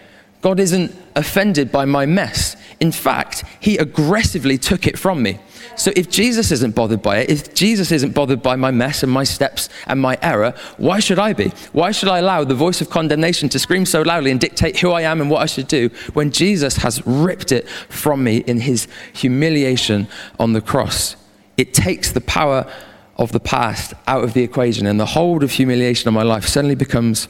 God 0.41 0.60
isn't 0.60 0.93
offended 1.15 1.72
by 1.72 1.86
my 1.86 2.05
mess. 2.05 2.58
In 2.82 2.91
fact, 2.91 3.46
he 3.62 3.77
aggressively 3.77 4.58
took 4.58 4.86
it 4.86 5.00
from 5.00 5.24
me. 5.24 5.39
So 5.75 5.91
if 5.96 6.10
Jesus 6.10 6.51
isn't 6.51 6.75
bothered 6.75 7.01
by 7.01 7.20
it, 7.20 7.29
if 7.29 7.53
Jesus 7.53 7.91
isn't 7.91 8.13
bothered 8.13 8.41
by 8.41 8.55
my 8.55 8.72
mess 8.72 9.03
and 9.03 9.12
my 9.12 9.24
steps 9.24 9.70
and 9.88 10.00
my 10.00 10.17
error, 10.22 10.53
why 10.77 11.00
should 11.00 11.20
I 11.20 11.34
be? 11.34 11.50
Why 11.72 11.91
should 11.91 12.10
I 12.10 12.20
allow 12.20 12.43
the 12.43 12.55
voice 12.55 12.82
of 12.82 12.89
condemnation 12.89 13.50
to 13.50 13.60
scream 13.60 13.86
so 13.86 14.01
loudly 14.01 14.32
and 14.32 14.39
dictate 14.39 14.79
who 14.79 14.91
I 14.91 15.01
am 15.01 15.22
and 15.22 15.29
what 15.29 15.41
I 15.41 15.46
should 15.46 15.67
do 15.67 15.89
when 16.13 16.32
Jesus 16.32 16.77
has 16.77 17.05
ripped 17.05 17.51
it 17.51 17.67
from 17.89 18.24
me 18.24 18.38
in 18.38 18.62
his 18.62 18.88
humiliation 19.13 20.08
on 20.39 20.53
the 20.53 20.62
cross? 20.62 21.15
It 21.58 21.74
takes 21.74 22.12
the 22.12 22.22
power 22.22 22.72
of 23.17 23.32
the 23.32 23.39
past 23.39 23.93
out 24.08 24.24
of 24.24 24.34
the 24.34 24.43
equation, 24.43 24.88
and 24.88 25.00
the 25.00 25.05
hold 25.05 25.43
of 25.43 25.51
humiliation 25.51 26.08
on 26.08 26.13
my 26.13 26.24
life 26.24 26.46
suddenly 26.48 26.75
becomes 26.75 27.27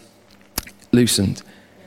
loosened. 0.92 1.44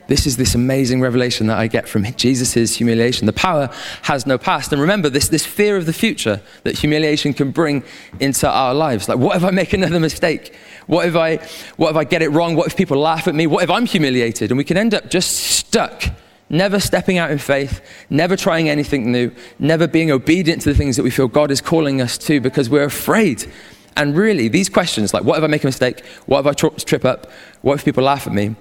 This 0.09 0.27
is 0.27 0.37
this 0.37 0.55
amazing 0.55 1.01
revelation 1.01 1.49
that 1.49 1.59
I 1.59 1.67
get 1.67 1.89
from 1.89 2.05
Jesus' 2.15 2.77
humiliation. 2.77 3.27
The 3.27 3.33
power 3.33 3.71
has 4.03 4.27
no 4.27 4.39
past. 4.39 4.73
And 4.73 4.81
remember, 4.81 5.09
this, 5.09 5.29
this 5.29 5.45
fear 5.45 5.77
of 5.77 5.87
the 5.87 5.93
future 5.93 6.41
that 6.63 6.79
humiliation 6.79 7.33
can 7.33 7.51
bring 7.51 7.83
into 8.21 8.49
our 8.49 8.73
lives. 8.73 9.09
Like, 9.09 9.19
what 9.19 9.37
if 9.37 9.43
I 9.43 9.51
make 9.51 9.73
another 9.73 9.99
mistake? 9.99 10.55
What 10.87 11.07
if 11.07 11.17
I, 11.17 11.37
what 11.77 11.91
if 11.91 11.97
I 11.97 12.05
get 12.05 12.23
it 12.23 12.29
wrong? 12.29 12.55
What 12.55 12.69
if 12.69 12.77
people 12.77 12.99
laugh 12.99 13.27
at 13.27 13.35
me? 13.35 13.49
What 13.49 13.65
if 13.65 13.71
I'm 13.71 13.87
humiliated? 13.87 14.53
And 14.53 14.59
we 14.59 14.65
can 14.65 14.77
end 14.77 14.95
up 14.95 15.11
just 15.11 15.37
stuck, 15.37 16.05
never 16.49 16.79
stepping 16.79 17.19
out 17.19 17.33
in 17.33 17.39
faith, 17.39 17.81
never 18.09 18.37
trying 18.37 18.69
anything 18.69 19.11
new, 19.11 19.33
never 19.59 19.89
being 19.89 20.13
obedient 20.13 20.63
to 20.63 20.69
the 20.69 20.77
things 20.77 20.97
that 20.97 21.03
we 21.03 21.11
feel 21.11 21.27
God 21.27 21.51
is 21.51 21.61
calling 21.61 22.01
us 22.01 22.17
to 22.19 22.41
because 22.41 22.71
we're 22.71 22.85
afraid. 22.85 23.51
And 23.97 24.17
really, 24.17 24.47
these 24.47 24.69
questions, 24.69 25.13
like, 25.13 25.25
what 25.25 25.39
if 25.39 25.43
I 25.43 25.49
make 25.49 25.65
a 25.65 25.67
mistake? 25.67 26.05
What 26.27 26.47
if 26.47 26.47
I 26.47 26.53
trip 26.53 27.05
up? 27.05 27.29
What 27.63 27.75
if 27.75 27.85
people 27.85 28.05
laugh 28.05 28.29
at 28.29 28.33
me? 28.33 28.55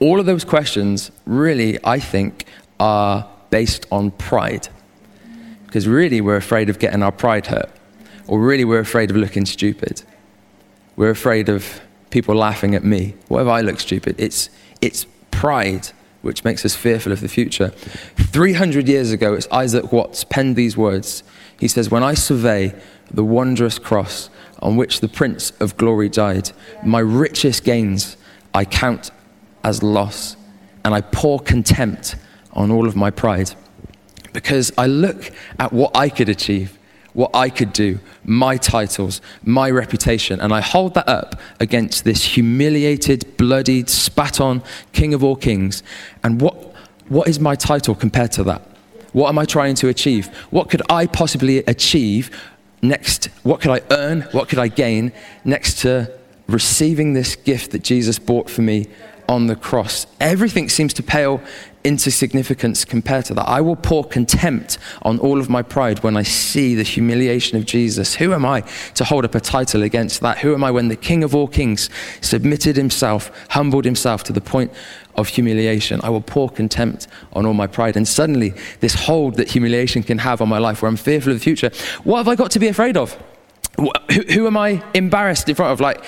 All 0.00 0.20
of 0.20 0.26
those 0.26 0.44
questions, 0.44 1.10
really, 1.26 1.78
I 1.84 1.98
think, 1.98 2.46
are 2.80 3.28
based 3.50 3.86
on 3.90 4.10
pride. 4.12 4.68
Because 5.66 5.86
really, 5.88 6.20
we're 6.20 6.36
afraid 6.36 6.68
of 6.70 6.78
getting 6.78 7.02
our 7.02 7.12
pride 7.12 7.46
hurt. 7.46 7.70
Or 8.26 8.40
really, 8.40 8.64
we're 8.64 8.80
afraid 8.80 9.10
of 9.10 9.16
looking 9.16 9.46
stupid. 9.46 10.02
We're 10.96 11.10
afraid 11.10 11.48
of 11.48 11.80
people 12.10 12.34
laughing 12.34 12.74
at 12.74 12.84
me. 12.84 13.14
What 13.28 13.42
if 13.42 13.48
I 13.48 13.60
look 13.60 13.80
stupid? 13.80 14.16
It's, 14.18 14.48
it's 14.80 15.06
pride 15.30 15.88
which 16.22 16.42
makes 16.42 16.64
us 16.64 16.74
fearful 16.74 17.12
of 17.12 17.20
the 17.20 17.28
future. 17.28 17.68
300 18.16 18.88
years 18.88 19.12
ago, 19.12 19.34
it's 19.34 19.46
Isaac 19.50 19.92
Watts 19.92 20.24
penned 20.24 20.56
these 20.56 20.74
words. 20.74 21.22
He 21.60 21.68
says, 21.68 21.90
When 21.90 22.02
I 22.02 22.14
survey 22.14 22.74
the 23.10 23.24
wondrous 23.24 23.78
cross 23.78 24.30
on 24.60 24.76
which 24.76 25.00
the 25.00 25.08
Prince 25.08 25.50
of 25.60 25.76
Glory 25.76 26.08
died, 26.08 26.50
my 26.82 27.00
richest 27.00 27.62
gains 27.62 28.16
I 28.54 28.64
count 28.64 29.10
as 29.64 29.82
loss, 29.82 30.36
and 30.84 30.94
I 30.94 31.00
pour 31.00 31.40
contempt 31.40 32.16
on 32.52 32.70
all 32.70 32.86
of 32.86 32.94
my 32.94 33.10
pride. 33.10 33.54
Because 34.32 34.72
I 34.76 34.86
look 34.86 35.32
at 35.58 35.72
what 35.72 35.96
I 35.96 36.08
could 36.08 36.28
achieve, 36.28 36.78
what 37.14 37.30
I 37.34 37.48
could 37.48 37.72
do, 37.72 38.00
my 38.24 38.56
titles, 38.56 39.20
my 39.44 39.70
reputation, 39.70 40.40
and 40.40 40.52
I 40.52 40.60
hold 40.60 40.94
that 40.94 41.08
up 41.08 41.40
against 41.60 42.04
this 42.04 42.24
humiliated, 42.24 43.36
bloodied, 43.36 43.88
spat 43.88 44.40
on 44.40 44.62
King 44.92 45.14
of 45.14 45.22
all 45.22 45.36
kings. 45.36 45.82
And 46.22 46.40
what, 46.40 46.74
what 47.08 47.28
is 47.28 47.38
my 47.40 47.54
title 47.54 47.94
compared 47.94 48.32
to 48.32 48.44
that? 48.44 48.62
What 49.12 49.28
am 49.28 49.38
I 49.38 49.44
trying 49.44 49.76
to 49.76 49.88
achieve? 49.88 50.26
What 50.50 50.68
could 50.68 50.82
I 50.90 51.06
possibly 51.06 51.58
achieve 51.58 52.30
next? 52.82 53.26
What 53.44 53.60
could 53.60 53.70
I 53.70 53.80
earn? 53.92 54.22
What 54.32 54.48
could 54.48 54.58
I 54.58 54.66
gain 54.66 55.12
next 55.44 55.78
to 55.82 56.10
receiving 56.48 57.14
this 57.14 57.36
gift 57.36 57.70
that 57.70 57.84
Jesus 57.84 58.18
bought 58.18 58.50
for 58.50 58.62
me 58.62 58.88
on 59.28 59.46
the 59.46 59.56
cross. 59.56 60.06
Everything 60.20 60.68
seems 60.68 60.92
to 60.94 61.02
pale 61.02 61.40
into 61.84 62.10
significance 62.10 62.82
compared 62.84 63.26
to 63.26 63.34
that. 63.34 63.46
I 63.46 63.60
will 63.60 63.76
pour 63.76 64.04
contempt 64.04 64.78
on 65.02 65.18
all 65.18 65.38
of 65.38 65.50
my 65.50 65.60
pride 65.60 66.02
when 66.02 66.16
I 66.16 66.22
see 66.22 66.74
the 66.74 66.82
humiliation 66.82 67.58
of 67.58 67.66
Jesus. 67.66 68.14
Who 68.14 68.32
am 68.32 68.46
I 68.46 68.62
to 68.94 69.04
hold 69.04 69.26
up 69.26 69.34
a 69.34 69.40
title 69.40 69.82
against 69.82 70.22
that? 70.22 70.38
Who 70.38 70.54
am 70.54 70.64
I 70.64 70.70
when 70.70 70.88
the 70.88 70.96
King 70.96 71.22
of 71.22 71.34
all 71.34 71.46
kings 71.46 71.90
submitted 72.22 72.76
himself, 72.76 73.30
humbled 73.50 73.84
himself 73.84 74.24
to 74.24 74.32
the 74.32 74.40
point 74.40 74.72
of 75.14 75.28
humiliation? 75.28 76.00
I 76.02 76.08
will 76.08 76.22
pour 76.22 76.48
contempt 76.48 77.06
on 77.34 77.44
all 77.44 77.54
my 77.54 77.66
pride. 77.66 77.98
And 77.98 78.08
suddenly, 78.08 78.54
this 78.80 78.94
hold 78.94 79.36
that 79.36 79.50
humiliation 79.50 80.02
can 80.02 80.18
have 80.18 80.40
on 80.40 80.48
my 80.48 80.58
life 80.58 80.80
where 80.80 80.88
I'm 80.88 80.96
fearful 80.96 81.32
of 81.32 81.38
the 81.38 81.44
future, 81.44 81.70
what 82.02 82.16
have 82.16 82.28
I 82.28 82.34
got 82.34 82.50
to 82.52 82.58
be 82.58 82.68
afraid 82.68 82.96
of? 82.96 83.22
Who, 83.76 83.90
who 84.32 84.46
am 84.46 84.56
I 84.56 84.82
embarrassed 84.94 85.50
in 85.50 85.54
front 85.54 85.72
of? 85.72 85.80
Like, 85.80 86.02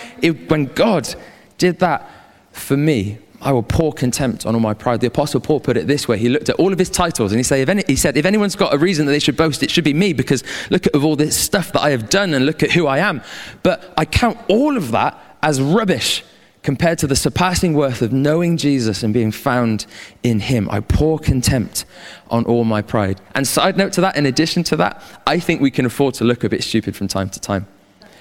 when 0.49 0.67
God 0.67 1.15
did 1.59 1.81
that 1.81 2.11
for 2.57 2.77
me, 2.77 3.19
I 3.41 3.53
will 3.53 3.63
pour 3.63 3.93
contempt 3.93 4.47
on 4.47 4.55
all 4.55 4.61
my 4.61 4.75
pride. 4.75 5.01
The 5.01 5.07
Apostle 5.09 5.41
Paul 5.41 5.61
put 5.61 5.77
it 5.77 5.87
this 5.87 6.09
way. 6.09 6.19
He 6.19 6.29
looked 6.29 6.49
at 6.49 6.57
all 6.57 6.73
of 6.73 6.79
his 6.79 6.89
titles 6.89 7.33
and 7.33 7.39
he, 7.39 7.43
say, 7.43 7.65
any, 7.65 7.85
he 7.87 7.97
said, 7.97 8.17
if 8.17 8.25
anyone's 8.25 8.57
got 8.57 8.73
a 8.73 8.79
reason 8.79 9.07
that 9.07 9.13
they 9.13 9.19
should 9.19 9.37
boast, 9.37 9.63
it 9.63 9.71
should 9.71 9.85
be 9.85 9.95
me 9.95 10.13
because 10.13 10.43
look 10.71 10.87
at 10.87 10.95
all 10.97 11.17
this 11.17 11.37
stuff 11.37 11.73
that 11.73 11.83
I 11.83 11.91
have 11.91 12.09
done 12.09 12.35
and 12.35 12.47
look 12.47 12.63
at 12.63 12.73
who 12.73 12.87
I 12.87 12.99
am. 12.99 13.23
But 13.63 13.93
I 13.97 14.05
count 14.05 14.39
all 14.49 14.77
of 14.77 14.91
that 14.93 15.19
as 15.43 15.61
rubbish 15.61 16.25
compared 16.63 16.99
to 16.99 17.07
the 17.07 17.15
surpassing 17.15 17.75
worth 17.75 18.03
of 18.03 18.13
knowing 18.13 18.57
Jesus 18.57 19.03
and 19.03 19.15
being 19.15 19.31
found 19.31 19.87
in 20.23 20.41
him. 20.41 20.69
I 20.71 20.81
pour 20.81 21.19
contempt 21.19 21.85
on 22.29 22.45
all 22.47 22.65
my 22.65 22.83
pride. 22.83 23.21
And 23.35 23.47
side 23.47 23.77
note 23.77 23.93
to 23.93 24.01
that, 24.01 24.17
in 24.17 24.27
addition 24.27 24.65
to 24.65 24.77
that, 24.79 25.03
I 25.27 25.39
think 25.39 25.61
we 25.61 25.71
can 25.71 25.87
afford 25.87 26.15
to 26.15 26.25
look 26.25 26.43
a 26.43 26.49
bit 26.49 26.65
stupid 26.65 26.97
from 26.97 27.07
time 27.07 27.31
to 27.31 27.41
time 27.41 27.69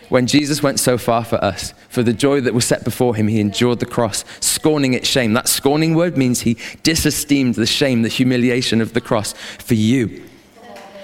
when 0.09 0.27
Jesus 0.27 0.61
went 0.61 0.79
so 0.79 0.97
far 0.97 1.23
for 1.23 1.43
us, 1.43 1.73
for 1.89 2.03
the 2.03 2.13
joy 2.13 2.41
that 2.41 2.53
was 2.53 2.65
set 2.65 2.83
before 2.83 3.15
him, 3.15 3.27
he 3.27 3.39
endured 3.39 3.79
the 3.79 3.85
cross, 3.85 4.25
scorning 4.39 4.93
its 4.93 5.07
shame. 5.07 5.33
That 5.33 5.47
scorning 5.47 5.95
word 5.95 6.17
means 6.17 6.41
he 6.41 6.57
disesteemed 6.83 7.55
the 7.55 7.65
shame, 7.65 8.01
the 8.01 8.09
humiliation 8.09 8.81
of 8.81 8.93
the 8.93 9.01
cross 9.01 9.33
for 9.33 9.73
you. 9.73 10.23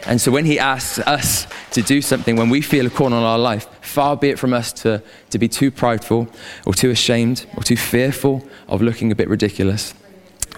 And 0.05 0.19
so 0.19 0.31
when 0.31 0.45
he 0.45 0.57
asks 0.57 0.99
us 0.99 1.47
to 1.71 1.81
do 1.81 2.01
something, 2.01 2.35
when 2.35 2.49
we 2.49 2.61
feel 2.61 2.87
a 2.87 2.89
call 2.89 3.07
on 3.07 3.23
our 3.23 3.37
life, 3.37 3.67
far 3.81 4.17
be 4.17 4.29
it 4.29 4.39
from 4.39 4.53
us 4.53 4.73
to, 4.73 5.03
to 5.29 5.37
be 5.37 5.47
too 5.47 5.69
prideful 5.69 6.27
or 6.65 6.73
too 6.73 6.89
ashamed 6.89 7.45
or 7.55 7.63
too 7.63 7.77
fearful 7.77 8.47
of 8.67 8.81
looking 8.81 9.11
a 9.11 9.15
bit 9.15 9.29
ridiculous. 9.29 9.93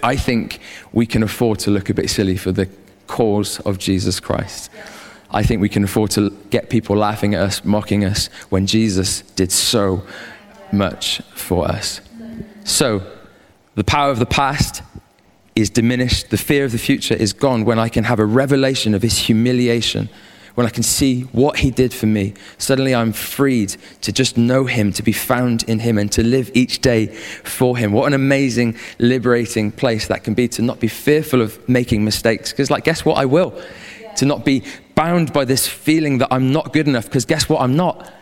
I 0.02 0.16
think 0.16 0.60
we 0.92 1.06
can 1.06 1.22
afford 1.22 1.58
to 1.60 1.70
look 1.70 1.90
a 1.90 1.94
bit 1.94 2.10
silly 2.10 2.36
for 2.36 2.52
the 2.52 2.68
cause 3.06 3.60
of 3.60 3.78
Jesus 3.78 4.18
Christ. 4.18 4.70
I 5.34 5.42
think 5.42 5.60
we 5.60 5.68
can 5.68 5.82
afford 5.82 6.12
to 6.12 6.30
get 6.50 6.70
people 6.70 6.96
laughing 6.96 7.34
at 7.34 7.40
us, 7.40 7.64
mocking 7.64 8.04
us, 8.04 8.28
when 8.50 8.66
Jesus 8.66 9.22
did 9.32 9.50
so 9.50 10.04
much 10.70 11.20
for 11.34 11.66
us. 11.66 12.00
So, 12.62 13.02
the 13.74 13.82
power 13.82 14.12
of 14.12 14.20
the 14.20 14.26
past 14.26 14.82
is 15.56 15.70
diminished, 15.70 16.30
the 16.30 16.36
fear 16.36 16.64
of 16.64 16.70
the 16.70 16.78
future 16.78 17.14
is 17.14 17.32
gone 17.32 17.64
when 17.64 17.80
I 17.80 17.88
can 17.88 18.04
have 18.04 18.20
a 18.20 18.24
revelation 18.24 18.94
of 18.94 19.02
his 19.02 19.18
humiliation, 19.18 20.08
when 20.54 20.68
I 20.68 20.70
can 20.70 20.84
see 20.84 21.22
what 21.22 21.58
he 21.58 21.72
did 21.72 21.92
for 21.92 22.06
me. 22.06 22.34
Suddenly 22.58 22.94
I'm 22.94 23.12
freed 23.12 23.76
to 24.02 24.12
just 24.12 24.36
know 24.36 24.66
him, 24.66 24.92
to 24.92 25.02
be 25.02 25.12
found 25.12 25.64
in 25.64 25.80
him, 25.80 25.98
and 25.98 26.12
to 26.12 26.22
live 26.22 26.48
each 26.54 26.80
day 26.80 27.06
for 27.06 27.76
him. 27.76 27.92
What 27.92 28.06
an 28.06 28.14
amazing, 28.14 28.76
liberating 29.00 29.72
place 29.72 30.06
that 30.06 30.22
can 30.22 30.34
be 30.34 30.46
to 30.48 30.62
not 30.62 30.78
be 30.78 30.86
fearful 30.86 31.42
of 31.42 31.68
making 31.68 32.04
mistakes. 32.04 32.52
Because, 32.52 32.70
like, 32.70 32.84
guess 32.84 33.04
what? 33.04 33.18
I 33.18 33.24
will. 33.24 33.52
Yeah. 34.00 34.14
To 34.14 34.26
not 34.26 34.44
be 34.44 34.62
bound 34.94 35.32
by 35.32 35.44
this 35.44 35.66
feeling 35.66 36.18
that 36.18 36.28
I'm 36.30 36.52
not 36.52 36.72
good 36.72 36.86
enough, 36.86 37.04
because 37.04 37.24
guess 37.24 37.48
what? 37.48 37.60
I'm 37.60 37.76
not. 37.76 38.12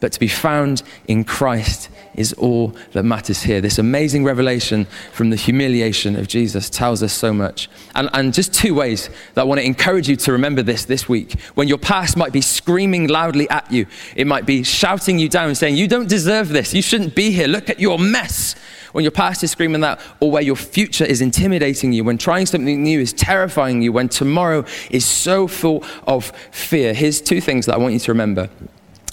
But 0.00 0.12
to 0.12 0.20
be 0.20 0.28
found 0.28 0.82
in 1.08 1.24
Christ 1.24 1.88
is 2.14 2.32
all 2.34 2.74
that 2.92 3.02
matters 3.02 3.42
here. 3.42 3.60
This 3.60 3.78
amazing 3.78 4.24
revelation 4.24 4.86
from 5.12 5.30
the 5.30 5.36
humiliation 5.36 6.16
of 6.16 6.28
Jesus 6.28 6.68
tells 6.68 7.02
us 7.02 7.12
so 7.12 7.32
much. 7.32 7.68
And, 7.94 8.10
and 8.12 8.34
just 8.34 8.52
two 8.52 8.74
ways 8.74 9.08
that 9.34 9.42
I 9.42 9.44
want 9.44 9.60
to 9.60 9.66
encourage 9.66 10.08
you 10.08 10.16
to 10.16 10.32
remember 10.32 10.62
this 10.62 10.84
this 10.84 11.08
week. 11.08 11.40
When 11.54 11.68
your 11.68 11.78
past 11.78 12.16
might 12.16 12.32
be 12.32 12.40
screaming 12.40 13.08
loudly 13.08 13.48
at 13.48 13.70
you, 13.70 13.86
it 14.14 14.26
might 14.26 14.44
be 14.44 14.62
shouting 14.62 15.18
you 15.18 15.28
down, 15.28 15.54
saying, 15.54 15.76
You 15.76 15.88
don't 15.88 16.08
deserve 16.08 16.48
this. 16.48 16.74
You 16.74 16.82
shouldn't 16.82 17.14
be 17.14 17.30
here. 17.30 17.46
Look 17.46 17.70
at 17.70 17.80
your 17.80 17.98
mess. 17.98 18.54
When 18.92 19.02
your 19.04 19.12
past 19.12 19.44
is 19.44 19.50
screaming 19.50 19.82
that, 19.82 20.00
or 20.20 20.30
where 20.30 20.42
your 20.42 20.56
future 20.56 21.04
is 21.04 21.20
intimidating 21.20 21.92
you, 21.92 22.02
when 22.04 22.16
trying 22.16 22.46
something 22.46 22.82
new 22.82 23.00
is 23.00 23.12
terrifying 23.12 23.82
you, 23.82 23.92
when 23.92 24.08
tomorrow 24.08 24.64
is 24.90 25.04
so 25.04 25.46
full 25.46 25.84
of 26.06 26.32
fear, 26.50 26.94
here's 26.94 27.20
two 27.20 27.42
things 27.42 27.66
that 27.66 27.74
I 27.74 27.78
want 27.78 27.92
you 27.92 28.00
to 28.00 28.12
remember. 28.12 28.48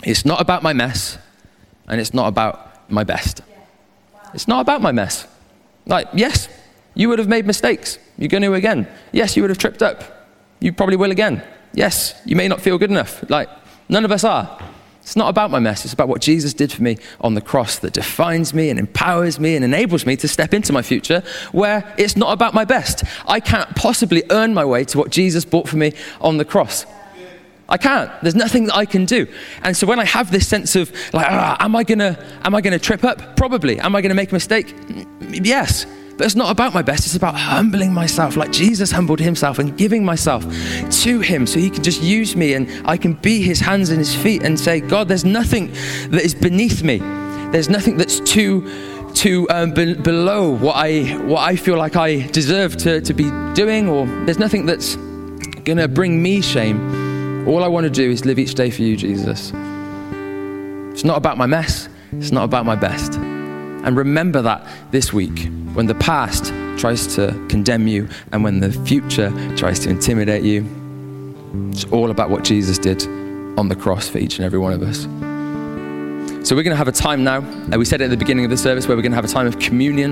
It's 0.03 0.25
not 0.25 0.41
about 0.41 0.63
my 0.63 0.73
mess, 0.73 1.17
and 1.87 1.99
it's 1.99 2.13
not 2.13 2.27
about 2.27 2.89
my 2.89 3.03
best. 3.03 3.41
It's 4.33 4.47
not 4.47 4.61
about 4.61 4.81
my 4.81 4.91
mess. 4.91 5.27
Like, 5.85 6.07
yes, 6.13 6.49
you 6.95 7.09
would 7.09 7.19
have 7.19 7.27
made 7.27 7.45
mistakes. 7.45 7.97
You're 8.17 8.29
going 8.29 8.43
to 8.43 8.53
again. 8.53 8.87
Yes, 9.11 9.35
you 9.35 9.43
would 9.43 9.49
have 9.49 9.57
tripped 9.57 9.81
up. 9.81 10.27
You 10.59 10.73
probably 10.73 10.95
will 10.95 11.11
again. 11.11 11.43
Yes, 11.73 12.19
you 12.25 12.35
may 12.35 12.47
not 12.47 12.61
feel 12.61 12.77
good 12.77 12.91
enough. 12.91 13.27
Like, 13.29 13.49
none 13.89 14.05
of 14.05 14.11
us 14.11 14.23
are. 14.23 14.59
It's 15.01 15.17
not 15.17 15.27
about 15.27 15.51
my 15.51 15.59
mess. 15.59 15.83
It's 15.83 15.93
about 15.93 16.07
what 16.07 16.21
Jesus 16.21 16.53
did 16.53 16.71
for 16.71 16.81
me 16.81 16.97
on 17.19 17.33
the 17.33 17.41
cross 17.41 17.77
that 17.79 17.91
defines 17.91 18.53
me 18.53 18.69
and 18.69 18.79
empowers 18.79 19.37
me 19.37 19.55
and 19.55 19.65
enables 19.65 20.05
me 20.05 20.15
to 20.15 20.29
step 20.29 20.53
into 20.53 20.71
my 20.71 20.81
future 20.81 21.21
where 21.51 21.93
it's 21.97 22.15
not 22.15 22.31
about 22.31 22.53
my 22.53 22.63
best. 22.63 23.03
I 23.27 23.41
can't 23.41 23.75
possibly 23.75 24.23
earn 24.29 24.53
my 24.53 24.63
way 24.63 24.85
to 24.85 24.97
what 24.97 25.11
Jesus 25.11 25.43
bought 25.43 25.67
for 25.67 25.75
me 25.75 25.91
on 26.21 26.37
the 26.37 26.45
cross. 26.45 26.85
I 27.73 27.77
can't. 27.77 28.11
There's 28.21 28.35
nothing 28.35 28.65
that 28.65 28.75
I 28.75 28.85
can 28.85 29.03
do. 29.03 29.25
And 29.63 29.75
so 29.75 29.87
when 29.87 29.99
I 29.99 30.05
have 30.05 30.29
this 30.29 30.47
sense 30.47 30.75
of 30.75 30.91
like, 31.11 31.25
ah, 31.27 31.57
am 31.59 31.75
I 31.75 31.83
gonna, 31.83 32.23
am 32.43 32.53
I 32.53 32.61
gonna 32.61 32.77
trip 32.77 33.03
up? 33.03 33.35
Probably. 33.35 33.79
Am 33.79 33.95
I 33.95 34.01
gonna 34.01 34.13
make 34.13 34.29
a 34.29 34.35
mistake? 34.35 34.75
Yes. 35.31 35.87
But 36.15 36.27
it's 36.27 36.35
not 36.35 36.51
about 36.51 36.75
my 36.75 36.83
best. 36.83 37.07
It's 37.07 37.15
about 37.15 37.33
humbling 37.33 37.91
myself, 37.91 38.37
like 38.37 38.51
Jesus 38.51 38.91
humbled 38.91 39.19
himself, 39.19 39.57
and 39.57 39.75
giving 39.75 40.05
myself 40.05 40.43
to 41.01 41.19
Him, 41.21 41.47
so 41.47 41.57
He 41.57 41.71
can 41.71 41.81
just 41.81 42.03
use 42.03 42.35
me, 42.35 42.53
and 42.53 42.69
I 42.87 42.95
can 42.97 43.13
be 43.13 43.41
His 43.41 43.59
hands 43.59 43.89
and 43.89 43.97
His 43.97 44.13
feet, 44.15 44.43
and 44.43 44.59
say, 44.59 44.79
God, 44.79 45.07
there's 45.07 45.25
nothing 45.25 45.71
that 46.11 46.21
is 46.21 46.35
beneath 46.35 46.83
me. 46.83 46.99
There's 47.51 47.69
nothing 47.69 47.97
that's 47.97 48.19
too 48.19 48.69
too 49.15 49.47
um, 49.49 49.71
be- 49.71 49.95
below 49.95 50.51
what 50.51 50.75
I 50.75 51.01
what 51.25 51.41
I 51.41 51.55
feel 51.55 51.77
like 51.77 51.95
I 51.95 52.27
deserve 52.27 52.77
to, 52.77 53.01
to 53.01 53.13
be 53.15 53.31
doing, 53.55 53.89
or 53.89 54.05
there's 54.25 54.39
nothing 54.39 54.67
that's 54.67 54.95
gonna 55.65 55.87
bring 55.87 56.21
me 56.21 56.41
shame 56.41 57.02
all 57.47 57.63
I 57.63 57.67
want 57.67 57.85
to 57.85 57.89
do 57.89 58.09
is 58.09 58.25
live 58.25 58.39
each 58.39 58.55
day 58.55 58.69
for 58.69 58.81
you, 58.81 58.95
Jesus. 58.95 59.51
It's 60.93 61.03
not 61.03 61.17
about 61.17 61.37
my 61.37 61.45
mess, 61.45 61.89
it's 62.13 62.31
not 62.31 62.43
about 62.43 62.65
my 62.65 62.75
best. 62.75 63.15
And 63.15 63.97
remember 63.97 64.41
that 64.41 64.65
this 64.91 65.11
week 65.11 65.49
when 65.73 65.87
the 65.87 65.95
past 65.95 66.53
tries 66.77 67.15
to 67.15 67.31
condemn 67.49 67.87
you 67.87 68.07
and 68.31 68.43
when 68.43 68.59
the 68.59 68.71
future 68.71 69.31
tries 69.55 69.79
to 69.79 69.89
intimidate 69.89 70.43
you. 70.43 70.65
It's 71.71 71.83
all 71.85 72.11
about 72.11 72.29
what 72.29 72.43
Jesus 72.43 72.77
did 72.77 73.03
on 73.57 73.67
the 73.67 73.75
cross 73.75 74.07
for 74.07 74.17
each 74.17 74.37
and 74.37 74.45
every 74.45 74.59
one 74.59 74.73
of 74.73 74.81
us. 74.81 75.03
So 76.47 76.55
we're 76.55 76.63
going 76.63 76.73
to 76.73 76.77
have 76.77 76.87
a 76.87 76.91
time 76.91 77.23
now. 77.23 77.39
Uh, 77.71 77.77
we 77.77 77.85
said 77.85 78.01
at 78.01 78.09
the 78.09 78.17
beginning 78.17 78.45
of 78.45 78.51
the 78.51 78.57
service 78.57 78.87
where 78.87 78.97
we're 78.97 79.03
going 79.03 79.11
to 79.11 79.15
have 79.15 79.25
a 79.25 79.29
time 79.29 79.47
of 79.47 79.59
communion. 79.59 80.11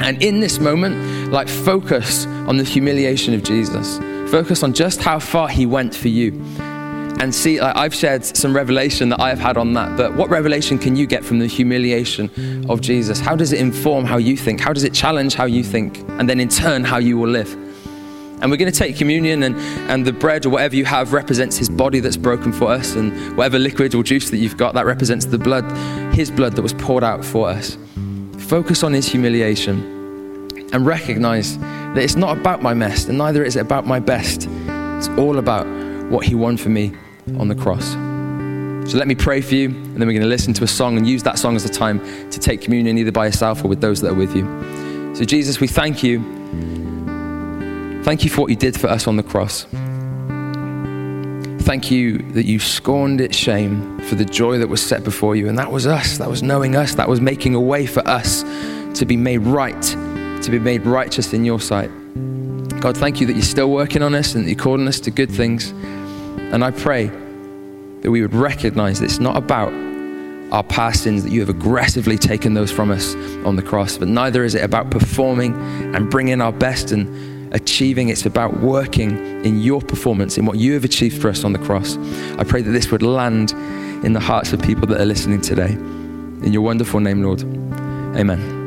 And 0.00 0.22
in 0.22 0.40
this 0.40 0.58
moment, 0.58 1.32
like 1.32 1.48
focus 1.48 2.26
on 2.26 2.56
the 2.56 2.64
humiliation 2.64 3.34
of 3.34 3.42
Jesus. 3.42 3.98
Focus 4.34 4.64
on 4.64 4.72
just 4.72 5.00
how 5.00 5.20
far 5.20 5.46
He 5.46 5.64
went 5.64 5.94
for 5.94 6.08
you. 6.08 6.32
And 6.58 7.32
see, 7.32 7.60
I've 7.60 7.94
shared 7.94 8.24
some 8.24 8.52
revelation 8.52 9.08
that 9.10 9.20
I've 9.20 9.38
had 9.38 9.56
on 9.56 9.74
that, 9.74 9.96
but 9.96 10.16
what 10.16 10.28
revelation 10.28 10.76
can 10.76 10.96
you 10.96 11.06
get 11.06 11.24
from 11.24 11.38
the 11.38 11.46
humiliation 11.46 12.68
of 12.68 12.80
Jesus? 12.80 13.20
How 13.20 13.36
does 13.36 13.52
it 13.52 13.60
inform 13.60 14.04
how 14.04 14.16
you 14.16 14.36
think? 14.36 14.58
How 14.58 14.72
does 14.72 14.82
it 14.82 14.92
challenge 14.92 15.34
how 15.34 15.44
you 15.44 15.62
think? 15.62 15.98
And 16.18 16.28
then 16.28 16.40
in 16.40 16.48
turn, 16.48 16.82
how 16.82 16.98
you 16.98 17.16
will 17.16 17.28
live? 17.28 17.52
And 18.42 18.50
we're 18.50 18.56
going 18.56 18.72
to 18.72 18.76
take 18.76 18.96
communion, 18.96 19.44
and, 19.44 19.54
and 19.88 20.04
the 20.04 20.12
bread 20.12 20.46
or 20.46 20.50
whatever 20.50 20.74
you 20.74 20.84
have 20.84 21.12
represents 21.12 21.56
his 21.56 21.68
body 21.68 22.00
that's 22.00 22.16
broken 22.16 22.52
for 22.52 22.72
us, 22.72 22.96
and 22.96 23.36
whatever 23.36 23.60
liquid 23.60 23.94
or 23.94 24.02
juice 24.02 24.30
that 24.30 24.38
you've 24.38 24.56
got, 24.56 24.74
that 24.74 24.84
represents 24.84 25.26
the 25.26 25.38
blood, 25.38 25.64
his 26.12 26.32
blood 26.32 26.54
that 26.56 26.62
was 26.62 26.72
poured 26.72 27.04
out 27.04 27.24
for 27.24 27.48
us. 27.48 27.78
Focus 28.48 28.82
on 28.82 28.94
his 28.94 29.06
humiliation 29.06 29.92
and 30.72 30.84
recognize 30.84 31.56
that 31.94 32.02
it's 32.02 32.16
not 32.16 32.36
about 32.36 32.60
my 32.60 32.74
mess, 32.74 33.06
and 33.06 33.16
neither 33.16 33.44
is 33.44 33.56
it 33.56 33.60
about 33.60 33.86
my 33.86 34.00
best. 34.00 34.48
It's 34.48 35.08
all 35.10 35.38
about 35.38 35.66
what 36.10 36.24
He 36.26 36.34
won 36.34 36.56
for 36.56 36.68
me 36.68 36.92
on 37.38 37.48
the 37.48 37.54
cross. 37.54 37.92
So 38.90 38.98
let 38.98 39.08
me 39.08 39.14
pray 39.14 39.40
for 39.40 39.54
you, 39.54 39.68
and 39.68 39.96
then 39.96 40.06
we're 40.06 40.12
going 40.12 40.22
to 40.22 40.28
listen 40.28 40.52
to 40.54 40.64
a 40.64 40.68
song 40.68 40.98
and 40.98 41.06
use 41.06 41.22
that 41.22 41.38
song 41.38 41.56
as 41.56 41.64
a 41.64 41.68
time 41.68 42.00
to 42.30 42.38
take 42.38 42.60
communion 42.60 42.98
either 42.98 43.12
by 43.12 43.26
yourself 43.26 43.64
or 43.64 43.68
with 43.68 43.80
those 43.80 44.00
that 44.02 44.10
are 44.10 44.14
with 44.14 44.36
you. 44.36 44.44
So, 45.14 45.24
Jesus, 45.24 45.60
we 45.60 45.68
thank 45.68 46.02
you. 46.02 46.20
Thank 48.02 48.24
you 48.24 48.30
for 48.30 48.42
what 48.42 48.50
you 48.50 48.56
did 48.56 48.78
for 48.78 48.88
us 48.88 49.06
on 49.06 49.16
the 49.16 49.22
cross. 49.22 49.66
Thank 51.64 51.90
you 51.90 52.18
that 52.32 52.44
you 52.44 52.58
scorned 52.58 53.22
its 53.22 53.36
shame 53.36 53.98
for 54.00 54.16
the 54.16 54.24
joy 54.26 54.58
that 54.58 54.68
was 54.68 54.82
set 54.82 55.02
before 55.02 55.34
you. 55.34 55.48
And 55.48 55.58
that 55.58 55.72
was 55.72 55.86
us. 55.86 56.18
That 56.18 56.28
was 56.28 56.42
knowing 56.42 56.76
us. 56.76 56.94
That 56.96 57.08
was 57.08 57.22
making 57.22 57.54
a 57.54 57.60
way 57.60 57.86
for 57.86 58.06
us 58.06 58.42
to 58.98 59.06
be 59.06 59.16
made 59.16 59.38
right 59.38 59.96
to 60.44 60.50
be 60.50 60.58
made 60.58 60.84
righteous 60.84 61.32
in 61.32 61.44
your 61.44 61.60
sight. 61.60 61.90
God, 62.80 62.96
thank 62.96 63.20
you 63.20 63.26
that 63.26 63.32
you're 63.32 63.42
still 63.42 63.70
working 63.70 64.02
on 64.02 64.14
us 64.14 64.34
and 64.34 64.44
that 64.44 64.50
you're 64.50 64.58
calling 64.58 64.86
us 64.86 65.00
to 65.00 65.10
good 65.10 65.30
things. 65.30 65.70
And 65.70 66.62
I 66.62 66.70
pray 66.70 67.06
that 68.02 68.10
we 68.10 68.20
would 68.20 68.34
recognize 68.34 69.00
that 69.00 69.06
it's 69.06 69.18
not 69.18 69.36
about 69.36 69.72
our 70.52 70.62
past 70.62 71.02
sins, 71.04 71.24
that 71.24 71.32
you 71.32 71.40
have 71.40 71.48
aggressively 71.48 72.18
taken 72.18 72.54
those 72.54 72.70
from 72.70 72.90
us 72.90 73.14
on 73.44 73.56
the 73.56 73.62
cross, 73.62 73.96
but 73.96 74.08
neither 74.08 74.44
is 74.44 74.54
it 74.54 74.62
about 74.62 74.90
performing 74.90 75.54
and 75.94 76.10
bringing 76.10 76.40
our 76.40 76.52
best 76.52 76.92
and 76.92 77.54
achieving. 77.54 78.08
It's 78.08 78.26
about 78.26 78.60
working 78.60 79.44
in 79.44 79.60
your 79.60 79.80
performance, 79.80 80.36
in 80.36 80.44
what 80.44 80.58
you 80.58 80.74
have 80.74 80.84
achieved 80.84 81.20
for 81.20 81.28
us 81.28 81.44
on 81.44 81.52
the 81.52 81.58
cross. 81.60 81.96
I 82.38 82.44
pray 82.44 82.62
that 82.62 82.70
this 82.70 82.90
would 82.90 83.02
land 83.02 83.52
in 84.04 84.12
the 84.12 84.20
hearts 84.20 84.52
of 84.52 84.60
people 84.60 84.86
that 84.88 85.00
are 85.00 85.06
listening 85.06 85.40
today. 85.40 85.72
In 85.72 86.52
your 86.52 86.62
wonderful 86.62 87.00
name, 87.00 87.22
Lord. 87.22 87.42
Amen. 88.16 88.63